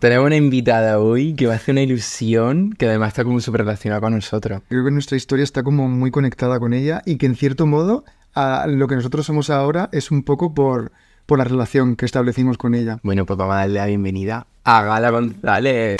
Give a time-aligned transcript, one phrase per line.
[0.00, 3.60] Tenemos una invitada hoy que va a hacer una ilusión que además está como súper
[3.60, 4.62] relacionada con nosotros.
[4.70, 8.04] Creo que nuestra historia está como muy conectada con ella y que en cierto modo
[8.32, 10.90] a lo que nosotros somos ahora es un poco por,
[11.26, 12.98] por la relación que establecimos con ella.
[13.02, 15.98] Bueno, pues vamos a darle la bienvenida a Gala González.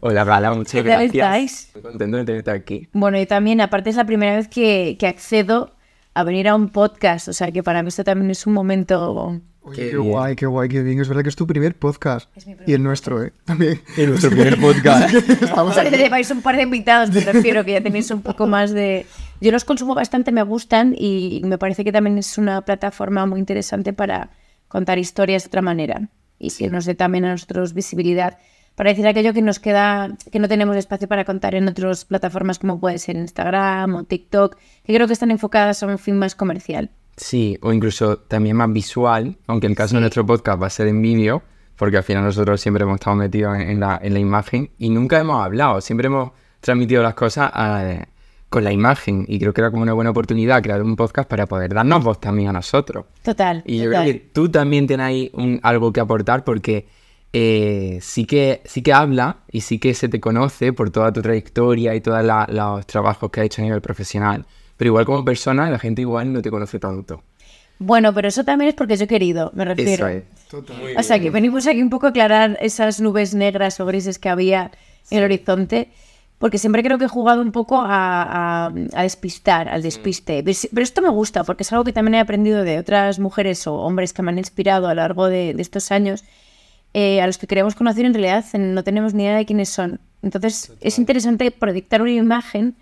[0.00, 1.14] Hola Gala, muchas ¿Qué tal gracias.
[1.14, 1.70] estáis?
[1.74, 2.88] Muy contento de tenerte aquí.
[2.92, 5.76] Bueno, y también, aparte es la primera vez que, que accedo
[6.14, 9.40] a venir a un podcast, o sea que para mí esto también es un momento...
[9.62, 11.00] Oye, Qué guay, qué guay, qué bien.
[11.00, 12.28] Es verdad que es tu primer podcast.
[12.34, 13.32] Es mi primer y el nuestro, ¿eh?
[13.44, 13.80] También.
[13.96, 15.14] En nuestro primer podcast.
[15.14, 15.96] Estamos aquí.
[15.96, 19.06] Lleváis un par de invitados, me refiero, que ya tenéis un poco más de...
[19.40, 23.38] Yo los consumo bastante, me gustan y me parece que también es una plataforma muy
[23.40, 24.30] interesante para
[24.68, 26.08] contar historias de otra manera
[26.38, 28.38] y que nos dé también a nosotros visibilidad
[28.74, 32.58] para decir aquello que nos queda, que no tenemos espacio para contar en otras plataformas
[32.58, 36.34] como puede ser Instagram o TikTok, que creo que están enfocadas a un fin más
[36.34, 36.90] comercial.
[37.20, 40.86] Sí, o incluso también más visual, aunque el caso de nuestro podcast va a ser
[40.86, 41.42] en vídeo,
[41.76, 45.18] porque al final nosotros siempre hemos estado metidos en, la, en la imagen y nunca
[45.20, 48.06] hemos hablado, siempre hemos transmitido las cosas a-
[48.48, 51.46] con la imagen y creo que era como una buena oportunidad crear un podcast para
[51.46, 53.04] poder darnos voz también a nosotros.
[53.22, 53.62] Total.
[53.66, 54.02] Y yo total.
[54.02, 56.88] creo que tú también tienes ahí un- algo que aportar porque
[57.32, 61.22] eh, sí, que, sí que habla y sí que se te conoce por toda tu
[61.22, 64.46] trayectoria y todos los trabajos que has hecho a nivel profesional.
[64.80, 67.22] Pero igual como persona la gente igual no te conoce tanto.
[67.78, 70.08] Bueno, pero eso también es porque yo he querido, me refiero.
[70.08, 70.96] Eso es.
[70.96, 74.30] O sea, que venimos aquí un poco a aclarar esas nubes negras o grises que
[74.30, 74.70] había
[75.10, 75.90] en el horizonte,
[76.38, 80.42] porque siempre creo que he jugado un poco a, a- a despistar, al despiste.
[80.42, 83.18] Pero, sí- pero esto me gusta, porque es algo que también he aprendido de otras
[83.18, 86.24] mujeres o hombres que me han inspirado a lo largo de, de estos años,
[86.94, 90.00] eh, a los que queremos conocer en realidad no tenemos ni idea de quiénes son.
[90.22, 92.76] Entonces, es interesante proyectar una imagen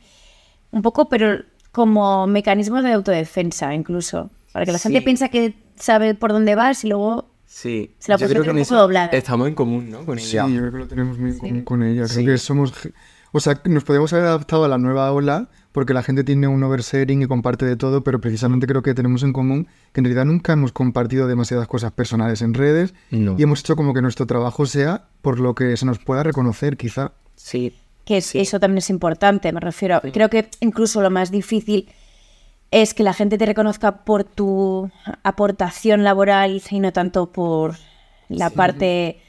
[0.71, 1.43] un poco, pero
[1.73, 5.05] como mecanismo de autodefensa incluso, para que la gente Sí.
[5.05, 8.63] piensa que sabe por dónde vas y luego Sí, Se la yo creo que un
[8.63, 10.05] poco estamos en común, ¿no?
[10.05, 10.47] Con Sí, ella.
[10.49, 12.05] yo creo que lo tenemos muy en común con ella.
[12.05, 12.25] Creo Sí.
[12.27, 12.75] que somos...
[13.33, 16.47] O sea, que nos podemos haber adaptado a la nueva ola porque la gente tiene
[16.47, 20.05] un oversharing y comparte de todo, pero precisamente creo que tenemos en común que en
[20.05, 23.35] realidad nunca hemos compartido demasiadas cosas personales en redes No.
[23.39, 26.77] y hemos hecho como que nuestro trabajo sea por lo que se nos pueda reconocer,
[26.77, 27.13] quizá.
[27.35, 27.75] Sí,
[28.09, 30.01] que es- eso también es importante, me refiero.
[30.15, 31.91] Creo que incluso lo más difícil
[32.71, 34.91] es que la gente te reconozca por tu
[35.25, 37.77] aportación laboral y no tanto por
[38.31, 39.21] la parte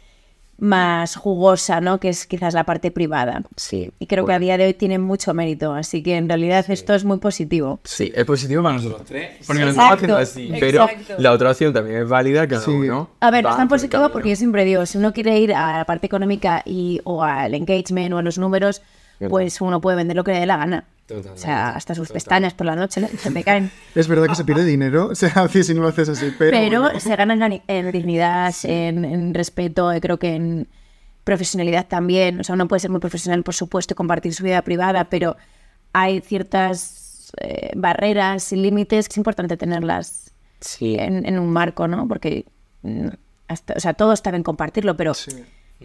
[0.60, 2.00] más jugosa, ¿no?
[2.00, 3.44] Que es quizás la parte privada.
[3.56, 3.92] sí.
[4.00, 6.94] Y creo que a día de hoy tiene mucho mérito, así que en realidad esto
[6.94, 7.80] es muy positivo.
[7.84, 9.32] Sí, es positivo para nosotros tres.
[9.48, 10.60] Porque lo Exacto, estamos haciendo así.
[10.60, 11.14] Pero exacto.
[11.18, 12.72] la otra opción también es válida, cada Sí.
[12.72, 13.10] uno.
[13.20, 15.86] A ver, es tan positivo porque yo siempre digo, si uno quiere ir a la
[15.86, 18.82] parte económica y, o al engagement o a los números.
[19.28, 20.86] Pues uno puede vender lo que le dé la gana.
[21.12, 22.14] O sea, hasta sus total.
[22.14, 23.08] pestañas por la noche ¿no?
[23.08, 23.72] se me caen.
[23.96, 26.52] Es verdad que se pierde dinero, o sea, si no lo haces así, pero...
[26.52, 27.00] Pero bueno.
[27.00, 30.68] se ganan en, dignidad, en, en respeto, eh, creo que en
[31.24, 32.40] profesionalidad también.
[32.40, 35.36] O sea, uno puede ser muy profesional, por supuesto, y compartir su vida privada, pero
[35.94, 40.32] hay ciertas eh, barreras y límites que es importante tenerlas
[40.62, 40.96] Sí.
[41.00, 42.08] en, en un marco, ¿no?
[42.08, 42.46] Porque,
[42.84, 43.08] mm,
[43.48, 45.32] hasta, o sea, todo está bien compartirlo, pero Sí.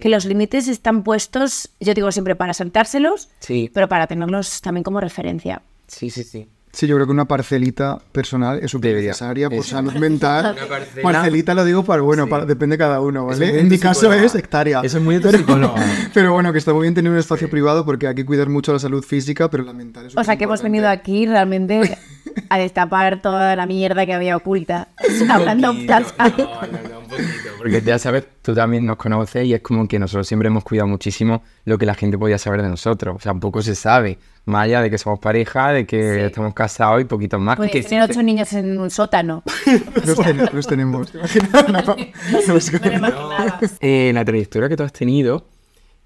[0.01, 3.71] Que los límites están puestos, yo digo siempre, para saltárselos, Sí.
[3.73, 5.63] pero para tenerlos también como referencia.
[5.87, 6.49] Sí, sí, sí.
[6.73, 9.77] Sí, yo creo que una parcelita personal es súper necesaria por Eso.
[9.77, 10.57] salud mental.
[11.05, 13.61] Parcelita lo digo para, bueno, para- depende de cada uno, ¿vale?
[13.61, 14.81] En mi caso es hectárea.
[14.83, 15.75] Eso es muy de tu psicóloga.
[16.15, 18.73] Pero bueno, que está muy bien tener un espacio privado porque hay que cuidar mucho
[18.73, 21.97] la salud física, pero la mental es O sea, que hemos venido aquí realmente
[22.49, 24.89] a destapar toda la mierda que había oculta.
[25.31, 29.87] Hablando no, no, no, poquito, Porque ya sabes, tú también nos conoces y es como
[29.89, 33.17] que nosotros siempre hemos cuidado muchísimo lo que la gente podía saber de nosotros.
[33.17, 34.19] O sea, poco se sabe.
[34.47, 37.57] Más allá de que somos pareja, de que estamos casados y poquitos más.
[37.57, 39.43] Podéis que tener ocho niños en un sótano.
[40.05, 41.11] Los, ten- los tenemos.
[41.11, 41.69] ¿te imaginas?
[41.69, 45.47] No, no que- Eh, la trayectoria que tú has tenido,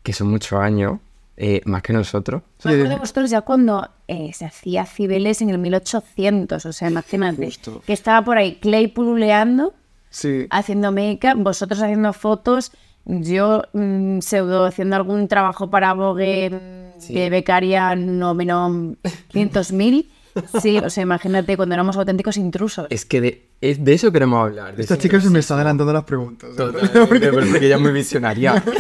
[0.02, 0.98] que son muchos años,
[1.36, 2.42] eh, más que nosotros.
[2.64, 6.90] Me acuerdo de vosotros ya cuando eh, se hacía Cibeles en el 1800, o sea,
[6.90, 7.82] imagínate, Justo.
[7.86, 9.74] que estaba por ahí Clay pululeando,
[10.10, 10.46] Sí.
[10.50, 12.72] haciendo make vosotros haciendo fotos,
[13.04, 18.96] yo mm, pseudo haciendo algún trabajo para Vogue mm, de becaria no menos
[19.32, 20.06] 500.000.
[20.62, 22.86] Sí, o sea, imagínate cuando éramos auténticos intrusos.
[22.90, 24.76] Es que de, es de eso queremos hablar.
[24.76, 26.50] de Esta chica se me está adelantando las preguntas.
[26.50, 26.56] ¿eh?
[26.56, 28.62] Totalmente, porque ella es muy visionaria.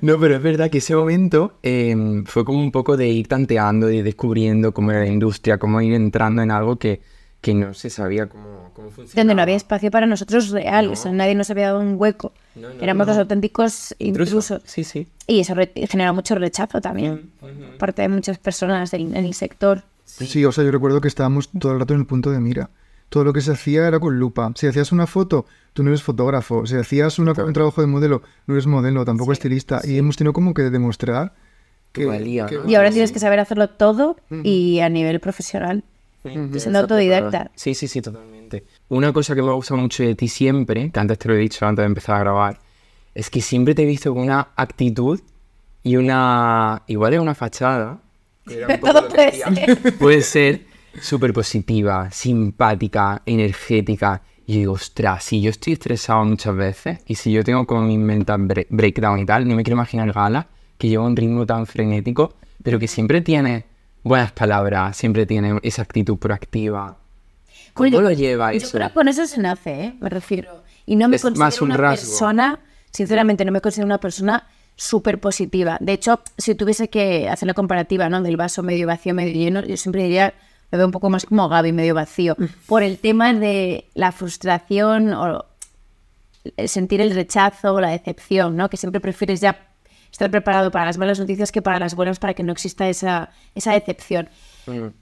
[0.00, 3.86] No, pero es verdad que ese momento eh, fue como un poco de ir tanteando,
[3.86, 7.00] de ir descubriendo cómo era la industria, cómo ir entrando en algo que,
[7.42, 9.20] que no se sabía cómo, cómo funcionaba.
[9.20, 12.32] Donde no había espacio para nosotros real, o sea, nadie nos había dado un hueco.
[12.54, 13.12] No, no, Éramos no.
[13.12, 14.36] los auténticos Intruso.
[14.36, 14.62] intrusos.
[14.64, 15.08] Sí, sí.
[15.26, 19.34] Y eso re- genera mucho rechazo también, por parte de muchas personas en, en el
[19.34, 19.82] sector.
[20.06, 22.70] Sí, o sea, yo recuerdo que estábamos todo el rato en el punto de mira.
[23.08, 24.52] todo lo que se hacía era con lupa.
[24.54, 26.64] Si hacías una foto, tú no eres fotógrafo.
[26.66, 29.80] Si hacías una- un trabajo de modelo, no eres modelo, tampoco estilista.
[29.84, 31.34] Y hemos tenido como que demostrar
[31.92, 32.06] que...
[32.06, 32.68] valía, que- ¿no?
[32.70, 35.82] Y ahora tienes que saber hacerlo todo y a nivel profesional.
[36.24, 37.50] Siendo autodidacta.
[37.54, 38.64] Sí, sí, sí, totalmente.
[38.88, 41.66] Una cosa que me gusta mucho de ti siempre, que antes te lo he dicho
[41.66, 42.60] antes de empezar a grabar,
[43.14, 45.20] es que siempre te he visto con una actitud
[45.82, 46.82] y una...
[46.86, 47.98] Igual es una fachada.
[48.46, 49.98] que era un poco Todo puede ser.
[49.98, 50.60] Puede ser
[51.00, 54.22] súper positiva, simpática, energética.
[54.46, 57.82] Y yo digo, ostras, si yo estoy estresado muchas veces y si yo tengo como
[57.82, 60.48] mi mental bre- breakdown y tal, no me quiero imaginar Gala,
[60.78, 63.64] que lleva un ritmo tan frenético, pero que siempre tiene
[64.02, 66.96] buenas palabras, siempre tiene esa actitud proactiva.
[67.74, 68.72] ¿Cómo Oye, lo lleva Yo eso?
[68.76, 69.94] creo que con eso se nace, ¿eh?
[70.00, 70.62] me refiero.
[70.84, 72.06] Y no me Es considero más un una rasgo.
[72.10, 72.60] persona,
[72.90, 74.46] sinceramente, no me considero una persona
[74.76, 75.78] súper positiva.
[75.80, 78.20] De hecho, si tuviese que hacer la comparativa ¿no?
[78.22, 80.34] del vaso medio vacío, medio lleno, yo siempre diría,
[80.70, 85.12] lo veo un poco más como Gaby, medio vacío, por el tema de la frustración
[85.14, 85.44] o
[86.66, 88.68] sentir el rechazo o la decepción, ¿no?
[88.68, 89.56] Que siempre prefieres ya
[90.12, 93.30] estar preparado para las malas noticias que para las buenas para que no exista esa,
[93.54, 94.28] esa decepción.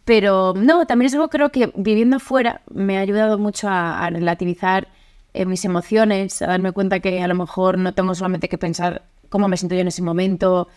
[0.04, 4.08] Pero no, también es algo creo que viviendo fuera me ha ayudado mucho a, a
[4.08, 4.88] relativizar
[5.34, 9.02] eh, mis emociones, a darme cuenta que a lo mejor no tengo solamente que pensar
[9.28, 10.68] cómo me siento yo en ese momento.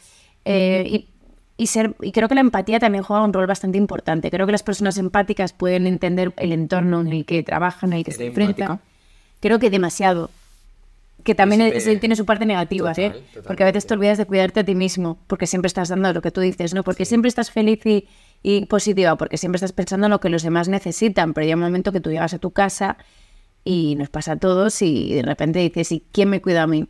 [0.46, 1.08] eh, y,
[1.56, 4.32] y ser, y creo que la empatía también juega un rol bastante importante.
[4.32, 8.04] Creo que las personas empáticas pueden entender el entorno en el que trabajan, en el
[8.04, 8.82] que se ¿Eres enfrentan.
[9.40, 10.30] Creo que demasiado.
[11.24, 13.42] Que también es- eh, tiene su parte negativa, total, ¿eh?
[13.46, 16.22] Porque a veces te olvidas de cuidarte a ti mismo, porque siempre estás dando lo
[16.22, 16.84] que tú dices, ¿no?
[16.84, 18.08] Porque siempre estás feliz y,
[18.42, 21.62] y positiva, porque siempre estás pensando en lo que los demás necesitan, pero llega un
[21.64, 22.98] momento que tú llegas a tu casa
[23.64, 26.88] y nos pasa a todos y de repente dices, ¿y quién me cuida a mí?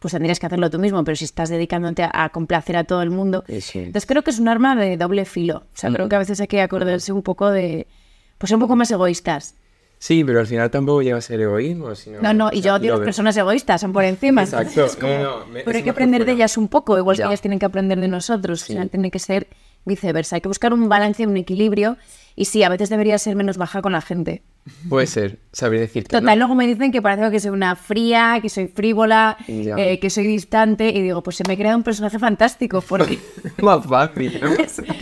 [0.00, 3.02] Pues tendrías que hacerlo tú mismo, pero si estás dedicándote a, a complacer a todo
[3.02, 3.44] el mundo.
[3.60, 3.78] Sí.
[3.80, 5.58] Entonces creo que es un arma de doble filo.
[5.58, 7.86] O sea, creo que a veces hay que acordarse un poco de,
[8.38, 9.54] pues ser un poco más egoístas.
[10.02, 12.22] Sí, pero al final tampoco llega a ser egoísmo, sino...
[12.22, 14.42] No, no, y yo odio las personas egoístas, son por encima.
[14.44, 14.86] Exacto.
[14.86, 16.36] Es como- No, no, me- pero hay que aprender de fuera.
[16.36, 17.24] ellas un poco, igual Ya.
[17.24, 18.62] que ellas tienen que aprender de nosotros.
[18.62, 19.48] O sea, tiene que ser
[19.84, 20.36] viceversa.
[20.36, 21.98] Hay que buscar un balance, un equilibrio.
[22.34, 24.42] Y sí, a veces debería ser menos baja con la gente.
[24.88, 26.18] Puede ser, sabría decirte.
[26.18, 30.08] Total, luego me dicen que parece que soy una fría, que soy frívola, eh, que
[30.08, 30.88] soy distante.
[30.88, 33.18] Y digo, pues se me crea un personaje fantástico porque
[33.58, 33.64] ¿no?
[33.64, 34.50] Más fácil, ¿no?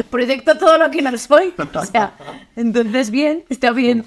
[0.10, 1.54] proyecto todo lo que no soy.
[1.74, 2.14] O sea,
[2.56, 4.04] entonces bien, está bien.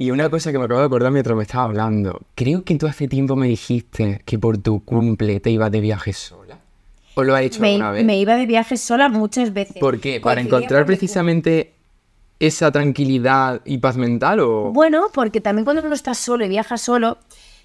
[0.00, 2.22] Y una cosa que me acabo de acordar mientras me estaba hablando.
[2.34, 6.14] Creo que tú hace tiempo me dijiste que por tu cumple te ibas de viaje
[6.14, 6.58] sola.
[7.16, 8.04] ¿O lo has hecho Me, alguna vez?
[8.06, 9.76] me iba de viaje sola muchas veces.
[9.78, 10.18] ¿Por qué?
[10.18, 11.74] ¿Para encontrar precisamente
[12.38, 14.72] esa tranquilidad y paz mental o...?
[14.72, 17.18] Bueno, porque también cuando uno está solo y viaja solo,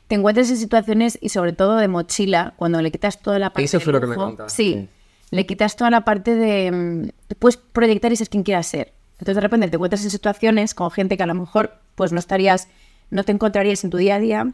[0.09, 3.63] te encuentras en situaciones y sobre todo de mochila, cuando le quitas toda la parte
[3.63, 4.53] Eso fue lo que me contaste.
[4.61, 4.89] Sí,
[5.31, 6.69] le quitas toda la parte de...
[6.69, 8.91] mm, Puedes proyectar y ser quien quieras ser.
[9.19, 12.19] Entonces de repente te encuentras en situaciones con gente que a lo mejor pues no
[12.19, 12.67] estarías,
[13.09, 14.53] no te encontrarías en tu día a día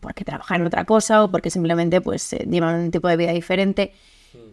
[0.00, 3.32] porque trabajan en otra cosa o porque simplemente pues eh, llevan un tipo de vida
[3.32, 3.92] diferente.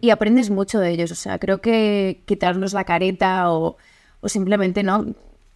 [0.00, 1.10] Y aprendes mucho de ellos.
[1.10, 3.76] O sea, creo que quitarnos la careta o,
[4.20, 5.06] o simplemente no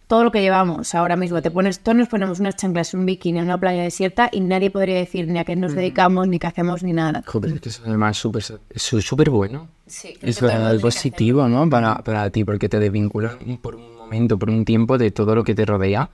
[0.07, 1.41] todo lo que llevamos ahora mismo.
[1.41, 4.71] Te pones, todos nos ponemos unas chanclas, un bikini en una playa desierta y nadie
[4.71, 7.23] podría decir ni a qué nos dedicamos, ni qué hacemos, ni nada.
[7.25, 9.67] Joder, es que eso además es súper es súper bueno.
[9.85, 11.69] Sí, Es algo positivo, ¿no?
[11.69, 15.43] Para, para ti, porque te desvinculas por un momento, por un tiempo de todo lo
[15.43, 16.09] que te rodea,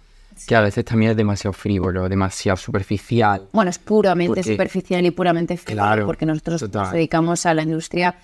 [0.47, 3.43] que a veces también es demasiado frívolo, demasiado superficial.
[3.53, 6.83] Bueno, es puramente Porque- superficial y puramente frívolo, Claro, porque nosotros total.
[6.83, 8.15] nos dedicamos a la industria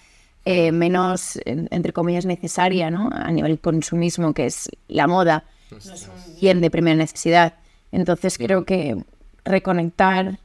[0.46, 3.10] eh, menos, en- entre comillas, necesaria, ¿no?
[3.12, 5.44] A nivel consumismo, que es la moda.
[5.72, 7.56] No es un bien de primera necesidad.
[7.92, 9.04] Entonces creo que
[9.46, 10.40] reconectar...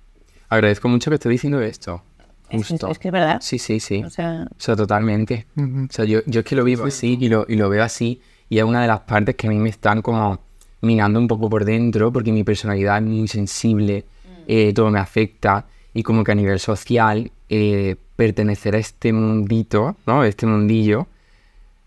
[0.49, 2.03] Agradezco mucho que estés diciendo esto.
[2.51, 2.89] Es, Justo.
[2.89, 3.39] es que es verdad.
[3.41, 4.05] Sí, sí, sí.
[4.05, 5.47] O sea, O sea, totalmente.
[5.57, 8.21] O sea, yo, yo es que lo vivo así y lo, y lo veo así.
[8.49, 10.39] Y es una de las partes que a mí me están como
[10.83, 14.05] minando un poco por dentro, porque mi personalidad es muy sensible,
[14.47, 15.67] eh, todo me afecta.
[15.95, 20.25] Y como que a nivel social, eh, pertenecer a este mundito, ¿no?
[20.25, 21.07] Este mundillo,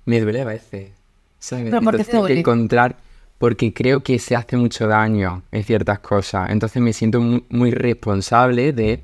[0.06, 0.92] me duele a veces.
[1.40, 1.66] ¿sabes?
[1.66, 2.98] ¿Pero Entonces tengo que encontrar,
[3.38, 6.50] porque creo que se hace mucho daño en ciertas cosas.
[6.50, 9.04] Entonces me siento mu- muy responsable de,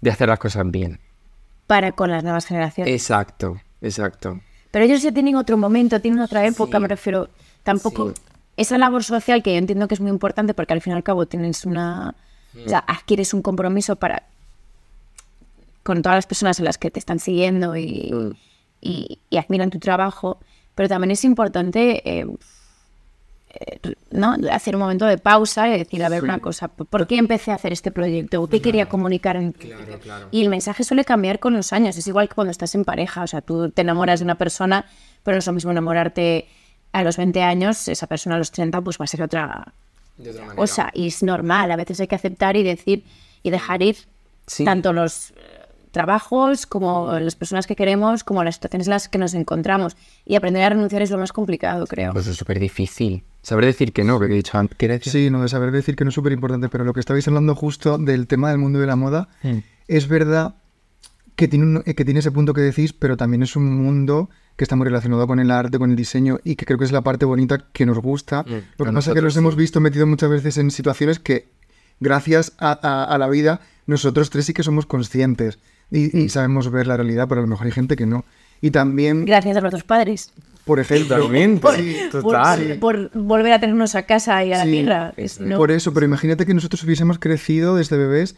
[0.00, 0.98] de hacer las cosas bien.
[1.66, 2.92] para con las nuevas generaciones.
[2.92, 4.40] Exacto, exacto.
[4.70, 6.82] Pero ellos ya tienen otro momento, tienen otra época, Sí.
[6.82, 7.28] me refiero.
[7.62, 8.10] Tampoco.
[8.10, 8.14] Sí.
[8.56, 11.02] Esa labor social que yo entiendo que es muy importante porque al fin y al
[11.02, 12.14] cabo tienes una.
[12.64, 14.24] O sea, adquieres un compromiso para.
[15.82, 18.30] con todas las personas en las que te están siguiendo y, Mm.
[18.80, 20.38] y, y admiran tu trabajo.
[20.74, 22.02] Pero también es importante.
[22.08, 22.26] eh,
[24.10, 24.36] ¿no?
[24.50, 27.54] hacer un momento de pausa y decir, a ver, una cosa, ¿por qué empecé a
[27.54, 28.46] hacer este proyecto?
[28.48, 29.36] ¿Qué quería comunicar?
[29.36, 29.54] En...
[30.30, 33.22] Y el mensaje suele cambiar con los años, es igual que cuando estás en pareja,
[33.22, 34.86] o sea, tú te enamoras de una persona,
[35.22, 36.46] pero no es lo mismo enamorarte
[36.92, 39.72] a los 20 años, esa persona a los 30 pues va a ser otra,
[40.16, 40.66] De otra manera.
[40.66, 43.04] Sea, y es normal, a veces hay que aceptar y decir
[43.42, 43.96] y dejar ir
[44.46, 44.62] Sí.
[44.64, 45.34] tanto los eh,
[45.94, 49.96] trabajos como las personas que queremos, como las situaciones en las que nos encontramos.
[50.26, 52.12] Y aprender a renunciar es lo más complicado, creo.
[52.12, 53.24] Pues es súper difícil.
[53.40, 55.02] Saber decir que no, que he dicho antes.
[55.04, 57.54] Sí, no, de saber decir que no es súper importante, pero lo que estabais hablando
[57.54, 59.58] justo del tema del mundo de la moda, Mm.
[59.88, 60.56] es verdad
[61.36, 64.62] que tiene, un- que tiene ese punto que decís, pero también es un mundo que
[64.64, 67.00] está muy relacionado con el arte, con el diseño, y que creo que es la
[67.02, 68.42] parte bonita que nos gusta.
[68.44, 69.40] Mm, Lo que pasa es que los sí.
[69.40, 71.48] hemos visto metidos muchas veces en situaciones que,
[72.00, 75.58] gracias a, a- a la vida, nosotros tres sí que somos conscientes
[75.96, 78.24] y, y sabemos ver la realidad, pero a lo mejor hay gente que no.
[78.60, 80.32] Y también, Gracias a nuestros padres
[80.64, 81.28] por ejemplo,
[81.60, 81.76] por,
[82.10, 82.78] total.
[82.80, 85.12] por- por volver a tenernos a casa y a la tierra.
[85.18, 88.34] Es- no- Por eso, pero imagínate que nosotros hubiésemos crecido desde bebés.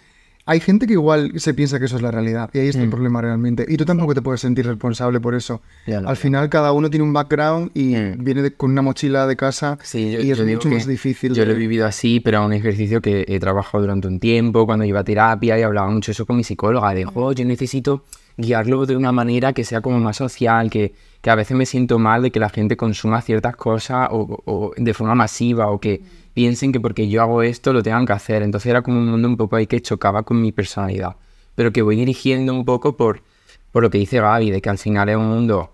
[0.48, 2.88] Hay gente que igual se piensa que eso es la realidad y ahí está el
[2.88, 3.66] problema realmente.
[3.68, 5.60] Y tú tampoco te puedes sentir responsable por eso.
[5.86, 5.90] Mm.
[5.90, 8.22] Ya Al final cada uno tiene un background y Mm.
[8.24, 11.34] viene de- con una mochila de casa Sí, yo, y es mucho más difícil.
[11.34, 14.20] Yo de- lo he vivido así, pero a un ejercicio que he trabajado durante un
[14.20, 16.94] tiempo, cuando iba a terapia y hablaba mucho eso con mi psicóloga.
[16.94, 18.04] De, "Jo, yo necesito
[18.36, 21.98] guiarlo de una manera que sea como más social, que, que a veces me siento
[21.98, 26.02] mal de que la gente consuma ciertas cosas o, o de forma masiva o que
[26.34, 28.42] piensen que porque yo hago esto lo tengan que hacer.
[28.42, 31.16] Entonces era como un mundo un poco ahí que chocaba con mi personalidad.
[31.54, 33.22] Pero que voy dirigiendo un poco por,
[33.72, 35.70] por lo que dice Gaby, de que al final es un mundo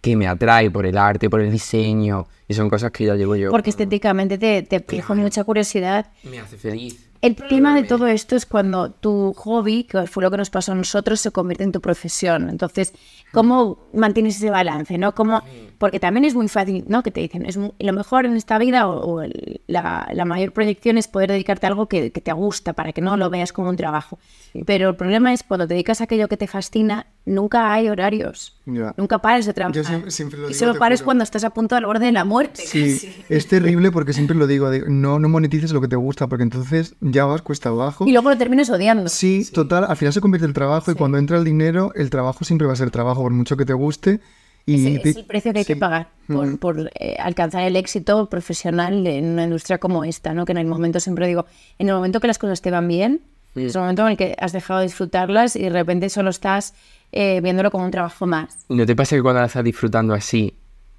[0.00, 3.36] que me atrae por el arte, por el diseño, y son cosas que ya llevo
[3.36, 3.50] yo.
[3.50, 6.06] Porque estéticamente te, te fijo mucha curiosidad.
[6.22, 7.05] Me hace feliz.
[7.26, 10.72] El tema de todo esto es cuando tu hobby, que fue lo que nos pasó
[10.72, 12.48] a nosotros, se convierte en tu profesión.
[12.48, 12.92] Entonces,
[13.32, 14.96] ¿cómo mantienes ese balance?
[14.98, 15.14] ¿no?
[15.14, 15.42] ¿Cómo,
[15.78, 17.02] porque también es muy fácil, ¿no?
[17.02, 20.24] Que te dicen, es mu- lo mejor en esta vida o, o el- la, la
[20.24, 23.28] mayor proyección es poder dedicarte a algo que, que te gusta, para que no lo
[23.28, 24.18] veas como un trabajo.
[24.64, 28.54] Pero el problema es cuando te dedicas a aquello que te fascina, nunca hay horarios.
[28.64, 28.94] Ya.
[28.96, 29.84] Nunca pares de trabajar.
[29.84, 32.12] siempre- siempre lo y digo, solo te pares cuando estás a punto al borde de
[32.12, 32.62] la muerte.
[32.64, 36.44] Sí, es terrible porque siempre lo digo, no, no monetices lo que te gusta porque
[36.44, 38.06] entonces ya vas cuesta abajo.
[38.06, 39.08] Y luego lo terminas odiando.
[39.10, 42.44] Sí, total, al final se convierte el trabajo y cuando entra el dinero, el trabajo
[42.44, 44.20] siempre va a ser trabajo, por mucho que te guste.
[44.68, 45.78] Y Ese es el precio que hay que sí.
[45.80, 50.44] pagar por, por, eh, alcanzar el éxito profesional en una industria como esta, ¿no?
[50.44, 51.46] Que en el momento, siempre digo,
[51.78, 53.20] en el momento que las cosas te van bien,
[53.56, 56.74] es el momento en el que has dejado de disfrutarlas y de repente solo estás
[57.12, 58.66] eh, viéndolo como un trabajo más.
[58.68, 60.54] ¿No te pasa que cuando la estás disfrutando así,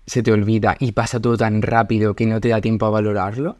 [0.05, 3.57] se te olvida y pasa todo tan rápido que no te da tiempo a valorarlo?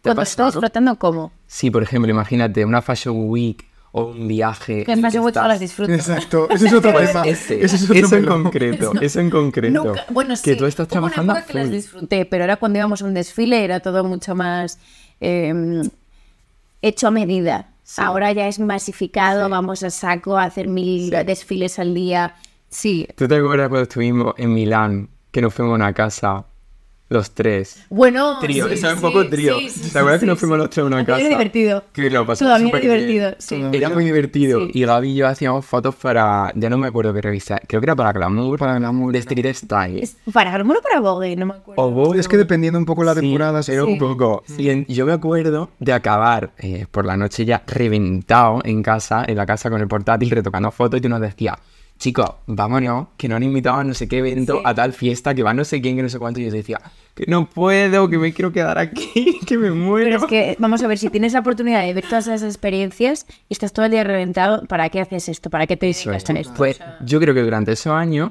[0.00, 1.32] ¿Te Cuando estás disfrutando, ¿cómo?
[1.46, 4.84] Sí, por ejemplo, imagínate una Fashion Week o un viaje.
[4.84, 5.92] Que en Fashion Week estás- las disfruto.
[5.92, 7.22] Exacto, ese es otro tema.
[7.26, 9.84] ese, Ese es otro eso en concreto, eso en concreto.
[9.84, 12.56] Nunca- bueno, sí, que tú estás una trabajando a época que las disfruté, pero ahora
[12.58, 14.78] cuando íbamos a un desfile era todo mucho más
[15.20, 15.82] eh,
[16.82, 17.70] hecho a medida.
[17.96, 22.34] Ahora ya es masificado, vamos a saco a hacer mil desfiles al día.
[22.68, 23.08] Sí.
[23.16, 26.44] ¿Tú te acuerdas cuando estuvimos en Milán, que nos fuimos a una casa,
[27.08, 27.84] los tres?
[27.88, 29.58] Bueno, Trío, sí, eso es un sí, poco trío.
[29.58, 30.60] sí, sí, ¿Te acuerdas sí, que nos fuimos sí.
[30.60, 31.20] los tres a una casa?
[31.20, 31.84] Era divertido.
[31.92, 33.08] Que lo pasamos Todavía era súper bien.
[33.08, 33.76] divertido, sí.
[33.76, 34.60] Era muy divertido.
[34.66, 34.70] Sí.
[34.74, 37.86] Y Gaby y yo hacíamos fotos para, ya no me acuerdo qué revista, creo que
[37.86, 40.02] era para Glamour, Para Glamour, de Street Style.
[40.02, 41.82] Es para Glamour o para Vogue, no me acuerdo.
[41.82, 43.72] O Vogue, Es que dependiendo un poco la temporada, sí.
[43.72, 44.42] era un poco.
[44.58, 49.24] Y en- yo me acuerdo de acabar eh, por la noche ya reventado en casa,
[49.26, 51.56] en la casa con el portátil, retocando fotos y tú nos decías,
[51.98, 55.42] chicos, vámonos, que nos han invitado a no sé qué evento, a tal fiesta, que
[55.42, 56.40] va no sé quién, que no sé cuánto.
[56.40, 56.80] Y yo decía,
[57.14, 60.06] que no puedo, que me quiero quedar aquí, que me muero.
[60.06, 63.26] Pero es que, vamos a ver, si tienes la oportunidad de ver todas esas experiencias
[63.48, 65.50] y estás todo el día reventado, ¿para qué haces esto?
[65.50, 66.54] ¿Para qué te dedicas a esto?
[66.56, 68.30] Pues yo creo que durante esos años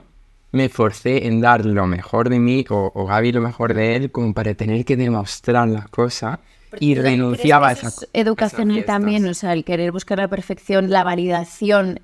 [0.52, 4.12] me esforcé en dar lo mejor de mí o, o Gaby lo mejor de él
[4.12, 6.40] como para tener que demostrar las cosas
[6.80, 8.96] y renunciaba a eso esas es educacional esas fiestas.
[8.96, 12.00] también, o sea, el querer buscar la perfección, la validación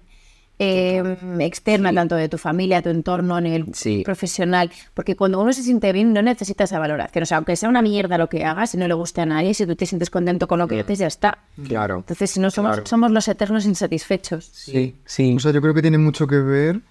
[0.64, 4.02] eh, externa, tanto de tu familia, tu entorno, en el Sí.
[4.06, 7.70] profesional, porque cuando uno se siente bien no necesita esa valoración, o sea, aunque sea
[7.70, 10.10] una mierda lo que hagas, si no le gusta a nadie, si tú te sientes
[10.10, 11.40] contento con lo que haces, ya está.
[11.68, 11.98] Claro.
[11.98, 12.86] Entonces, si no somos, Claro.
[12.88, 14.46] somos los eternos insatisfechos.
[14.54, 15.36] Sí, sí.
[15.36, 16.82] O sea, yo creo que tiene mucho que ver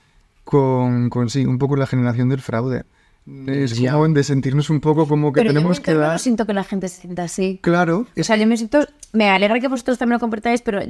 [0.44, 2.84] con, con sí, un poco la generación del fraude.
[3.46, 3.92] Es Ya.
[3.92, 6.12] como de sentirnos un poco como que Pero tenemos que dar.
[6.12, 7.60] no siento que la gente se sienta así.
[7.62, 10.80] Claro, O sea, yo me siento, me alegra que vosotros también lo compartáis, pero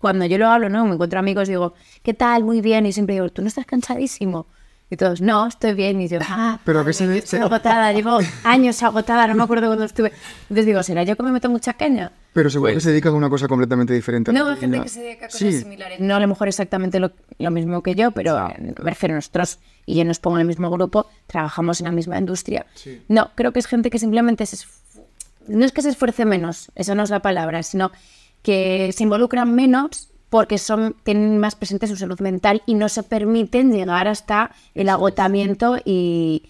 [0.00, 0.84] cuando yo lo hablo, ¿no?
[0.86, 2.42] Me encuentro amigos, digo, ¿qué tal?
[2.44, 2.86] Muy bien.
[2.86, 4.46] Y siempre digo, ¿tú no estás cansadísimo?
[4.92, 6.00] Y todos, no, estoy bien.
[6.00, 9.68] Y yo, ah, Pero que se ve- estoy agotada, llevo años agotada, no me acuerdo
[9.68, 10.10] cuándo estuve.
[10.42, 12.10] Entonces digo, ¿será yo que me meto mucha caña?
[12.32, 14.30] pero seguro Pues- que se dedica a una cosa completamente diferente.
[14.30, 15.58] a No, hay gente que se dedica a cosas Sí.
[15.60, 15.98] similares.
[16.00, 19.16] No a lo mejor exactamente lo, lo mismo que yo, pero eh, me refiero a
[19.16, 22.66] nosotros, y yo nos pongo en el mismo grupo, trabajamos en la misma industria.
[23.08, 24.64] No, creo que es gente que simplemente se
[25.48, 27.90] no es que se esfuerce menos, esa no es la palabra, sino
[28.42, 33.02] que se involucran menos porque son, tienen más presente su salud mental y no se
[33.02, 36.44] permiten llegar hasta el agotamiento y,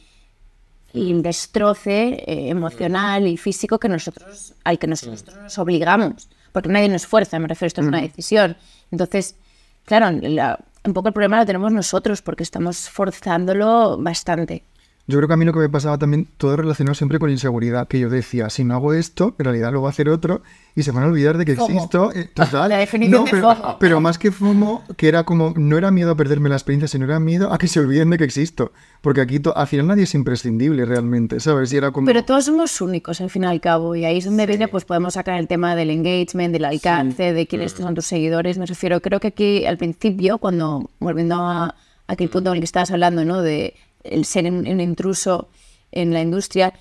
[0.92, 6.68] y un destroce eh, emocional y físico que nosotros, al que nosotros nos obligamos, porque
[6.68, 8.56] nadie nos fuerza, me refiero, esto es una decisión.
[8.90, 9.36] Entonces,
[9.84, 14.62] claro, la- un poco el problema lo tenemos nosotros porque estamos forzándolo bastante.
[15.10, 17.88] Yo creo que a mí lo que me pasaba también, todo relacionado siempre con inseguridad,
[17.88, 20.42] que yo decía, si no hago esto, en realidad lo voy a hacer otro,
[20.76, 21.74] y se van a olvidar de que FOMO.
[21.74, 22.12] existo.
[22.14, 22.68] eh, total.
[22.68, 23.76] La definición de pero, FOMO.
[23.80, 27.06] pero más que FOMO, que era como, no era miedo a perderme la experiencia, sino
[27.06, 28.70] era miedo a que se olviden de que existo.
[29.00, 31.72] Porque aquí al final nadie es imprescindible realmente, ¿sabes?
[31.72, 32.06] Y era como...
[32.06, 34.84] Pero todos somos únicos al fin y al cabo, y ahí es donde viene, pues
[34.84, 38.58] podemos sacar el tema del engagement, del alcance, de quiénes son tus seguidores.
[38.58, 41.74] Me refiero, creo que aquí al principio, cuando, volviendo a, a
[42.06, 43.42] aquel punto en el que estabas hablando, ¿no?
[43.42, 45.48] De el ser un, un intruso
[45.92, 46.72] en la industria,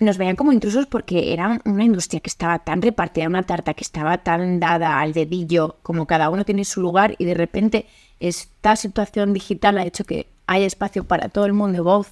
[0.00, 3.84] nos veían como intrusos porque era una industria que estaba tan repartida, una tarta que
[3.84, 7.86] estaba tan dada al dedillo, como cada uno tiene su lugar, y de repente
[8.18, 12.08] esta situación digital ha hecho que haya espacio para todo el mundo, voz.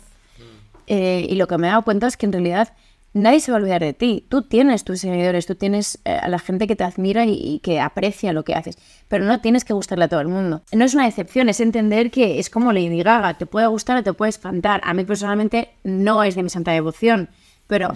[0.87, 2.73] Eh, y lo que me he dado cuenta es que en realidad
[3.15, 4.25] nadie se va a olvidar de ti.
[4.29, 7.59] Tú tienes tus seguidores, tú tienes eh, a la gente que te admira y, y
[7.61, 10.63] que aprecia lo que haces, pero no tienes que gustarle a todo el mundo.
[10.73, 14.03] No es una decepción, es entender que es como Lady Gaga, te puede gustar o
[14.03, 14.81] te puede espantar.
[14.85, 17.29] A mí personalmente no es de mi santa devoción,
[17.67, 17.95] pero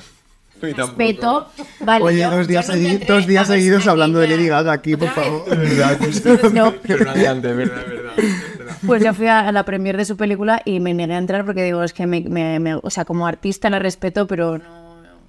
[0.61, 1.49] respeto.
[1.81, 4.29] Vale, Oye, dos días, no segui- tendré dos días seguidos hablando de.
[4.29, 5.45] Lady Gaga aquí, por favor.
[6.53, 6.73] No.
[6.85, 8.13] Radiante, verdad, verdad.
[8.17, 8.77] verdad.
[8.87, 11.65] Pues yo fui a la premiere de su película y me negué a entrar porque
[11.65, 14.82] digo, es que me, me- me- o sea, como artista la respeto, pero no,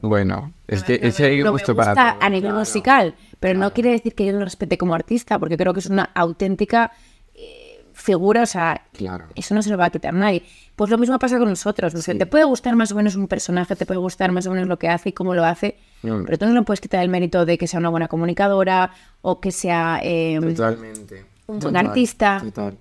[0.03, 2.59] Bueno, es que ese me gusto gusta para a nivel claro.
[2.59, 5.79] musical, pero no quiere decir que yo no lo respete como artista, porque creo que
[5.79, 6.91] es una auténtica
[7.33, 9.27] eh, figura, o sea, Claro.
[9.33, 10.43] eso no se lo va a quitar nadie.
[10.75, 13.29] Pues lo mismo pasa con nosotros, no sé, te puede gustar más o menos un
[13.29, 16.25] personaje, te puede gustar más o menos lo que hace y cómo lo hace, Mm.
[16.25, 18.91] pero tú no le puedes quitar el mérito de que sea una buena comunicadora
[19.21, 21.25] o que sea eh, Totalmente.
[21.47, 22.41] un buen artista.
[22.43, 22.77] Total.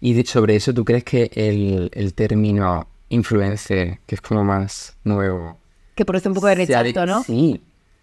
[0.00, 4.96] Y de- sobre eso, ¿tú crees que el, el término influencer, que es como más
[5.04, 5.58] nuevo,
[6.00, 7.22] que produce un poco de rechazo, ¿no?
[7.24, 7.60] Sí.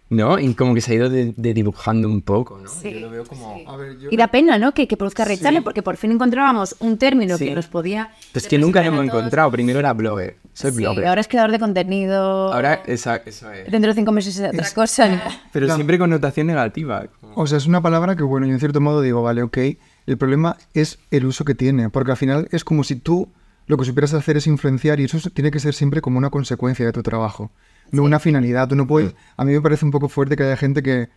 [0.10, 0.39] ¿No?
[0.39, 2.69] Y como que se ha ido de, de dibujando un poco, ¿no?
[2.69, 3.57] Sí, Yo lo veo como...
[3.67, 4.07] A ver, yo...
[4.10, 4.73] Y da pena, ¿no?
[4.73, 7.45] Que, que produzca rechazo, porque por fin encontrábamos un término Sí.
[7.45, 8.12] que nos podía.
[8.31, 9.51] Pues que nunca hemos encontrado.
[9.51, 10.38] Primero era blogger.
[10.53, 11.07] Soy Sí, blogger.
[11.07, 12.53] ahora es creador de contenido.
[12.53, 13.69] Ahora, esa- eso es.
[13.69, 15.07] Dentro de cinco meses es otra cosa.
[15.51, 15.75] Pero Claro.
[15.75, 17.07] siempre con notación negativa.
[17.36, 19.57] O sea, es una palabra que, bueno, yo en cierto modo digo, vale, ok.
[20.05, 23.27] El problema es el uso que tiene, porque al final es como si tú
[23.65, 26.86] lo que supieras hacer es influenciar y eso tiene que ser siempre como una consecuencia
[26.86, 27.51] de tu trabajo,
[27.91, 28.67] no una finalidad.
[28.67, 29.13] Tú no puedes...
[29.38, 31.10] A mí me parece un poco fuerte que haya gente que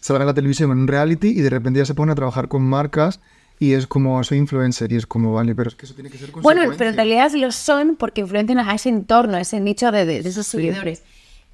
[0.00, 2.48] salga en la televisión en un reality y de repente ya se pone a trabajar
[2.48, 3.20] con marcas
[3.58, 6.18] y es como, soy influencer y es como, vale, pero es que eso tiene que
[6.18, 9.90] ser Bueno, pero en realidad lo son porque influencian a ese entorno, a ese nicho
[9.92, 11.02] de, de- de esos seguidores.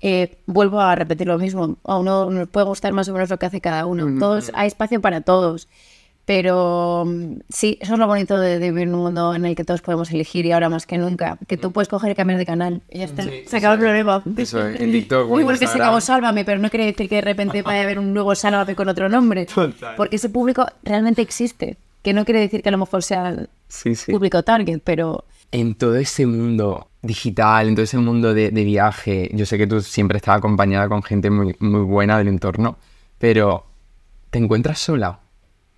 [0.02, 1.76] Eh, vuelvo a repetir lo mismo.
[1.84, 4.18] A uno nos puede gustar más o menos lo que hace cada uno.
[4.18, 5.68] Todos, hay espacio para todos.
[6.30, 9.56] Pero mm, sí, eso es lo bonito de, de vivir en un mundo en el
[9.56, 11.36] que todos podemos elegir y ahora más que nunca.
[11.48, 12.82] Que tú puedes coger y cambiar de canal.
[12.88, 13.24] Y ya está.
[13.24, 14.22] Sí, se acabó el problema.
[14.36, 15.24] Eso es, en TikTok.
[15.24, 17.62] o Muy en bueno que se acabó Sálvame, pero no quiere decir que de repente
[17.62, 19.46] vaya a haber un nuevo Sálvame con otro nombre.
[19.46, 19.96] Total.
[19.96, 21.78] Porque ese público realmente existe.
[22.04, 24.12] Que no quiere decir que a lo mejor sea el Sí, sí.
[24.12, 29.30] público target, pero En todo ese mundo digital, en todo ese mundo de, de viaje,
[29.34, 32.78] yo sé que tú siempre estás acompañada con gente muy, muy buena del entorno,
[33.18, 33.66] pero
[34.30, 35.18] ¿te encuentras sola?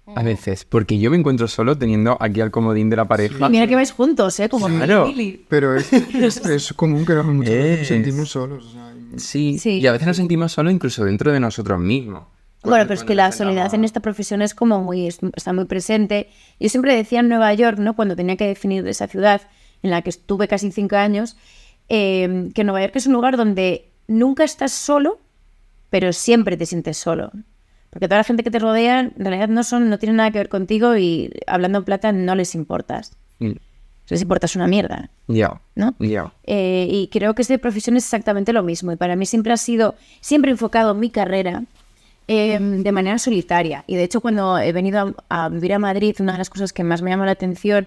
[0.05, 3.49] A veces, porque yo me encuentro solo teniendo aquí al comodín de la pareja.
[3.49, 4.49] mira que vais juntos, ¿eh?
[4.49, 5.11] Como Claro.
[5.49, 7.79] Pero es, es común que muchas veces Es.
[7.79, 8.67] nos sentimos solos.
[8.67, 9.79] o sea, y- Sí, Sí.
[9.79, 12.25] y a veces nos sentimos solos incluso dentro de nosotros mismos.
[12.65, 15.53] Bueno, pero es que la nos soledad en esta profesión es como muy, es- está
[15.53, 16.29] muy presente.
[16.61, 17.95] Yo siempre decía en Nueva York, ¿no?
[17.95, 19.43] Cuando tenía que definir esa ciudad
[19.83, 21.37] en la que estuve casi cinco años,
[21.88, 25.19] eh, que Nueva York es un lugar donde nunca estás solo,
[25.91, 27.31] pero siempre te sientes solo.
[27.93, 30.39] Porque toda la gente que te rodea en realidad no son, no tienen nada que
[30.39, 33.13] ver contigo y hablando en plata no les importas.
[33.39, 33.53] Mm,
[34.09, 35.11] Les importas una mierda.
[35.29, 35.95] Ya, ¿no?
[35.99, 36.33] ya.
[36.45, 38.93] Eh, y creo que esta profesión es exactamente lo mismo.
[38.93, 41.65] Y para mí siempre ha sido, siempre he enfocado mi carrera
[42.29, 43.85] eh, de manera solitaria.
[43.87, 46.73] Y de hecho, cuando he venido a, a vivir a Madrid, una de las cosas
[46.73, 47.87] que más me llama la atención,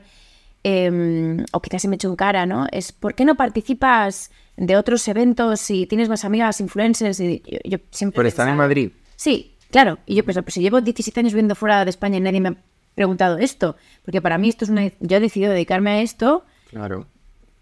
[0.63, 2.67] eh, o quizás se me echo en cara, ¿no?
[2.71, 7.19] Es ¿por qué no participas de otros eventos y tienes más amigas, influencers?
[7.19, 8.91] Y yo, yo siempre Por estar en Madrid.
[9.15, 9.97] Sí, claro.
[10.05, 12.49] Y yo pienso, pues si llevo 17 años viviendo fuera de España y nadie me
[12.49, 12.55] ha
[12.95, 14.89] preguntado esto, porque para mí esto es una...
[14.99, 17.05] Yo he decidido dedicarme a esto Claro.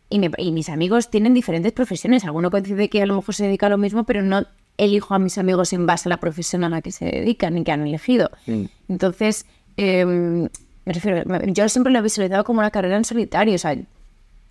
[0.09, 2.23] y, me- y mis amigos tienen diferentes profesiones.
[2.25, 4.45] Alguno coincide que a lo mejor se dedica a lo mismo, pero no
[4.77, 7.63] elijo a mis amigos en base a la profesión a la que se dedican y
[7.63, 8.29] que han elegido.
[8.47, 8.65] Mm.
[8.89, 9.45] Entonces,
[9.77, 13.55] eh, me refiero, yo siempre lo he visualizado como una carrera en solitario.
[13.55, 13.71] O sea,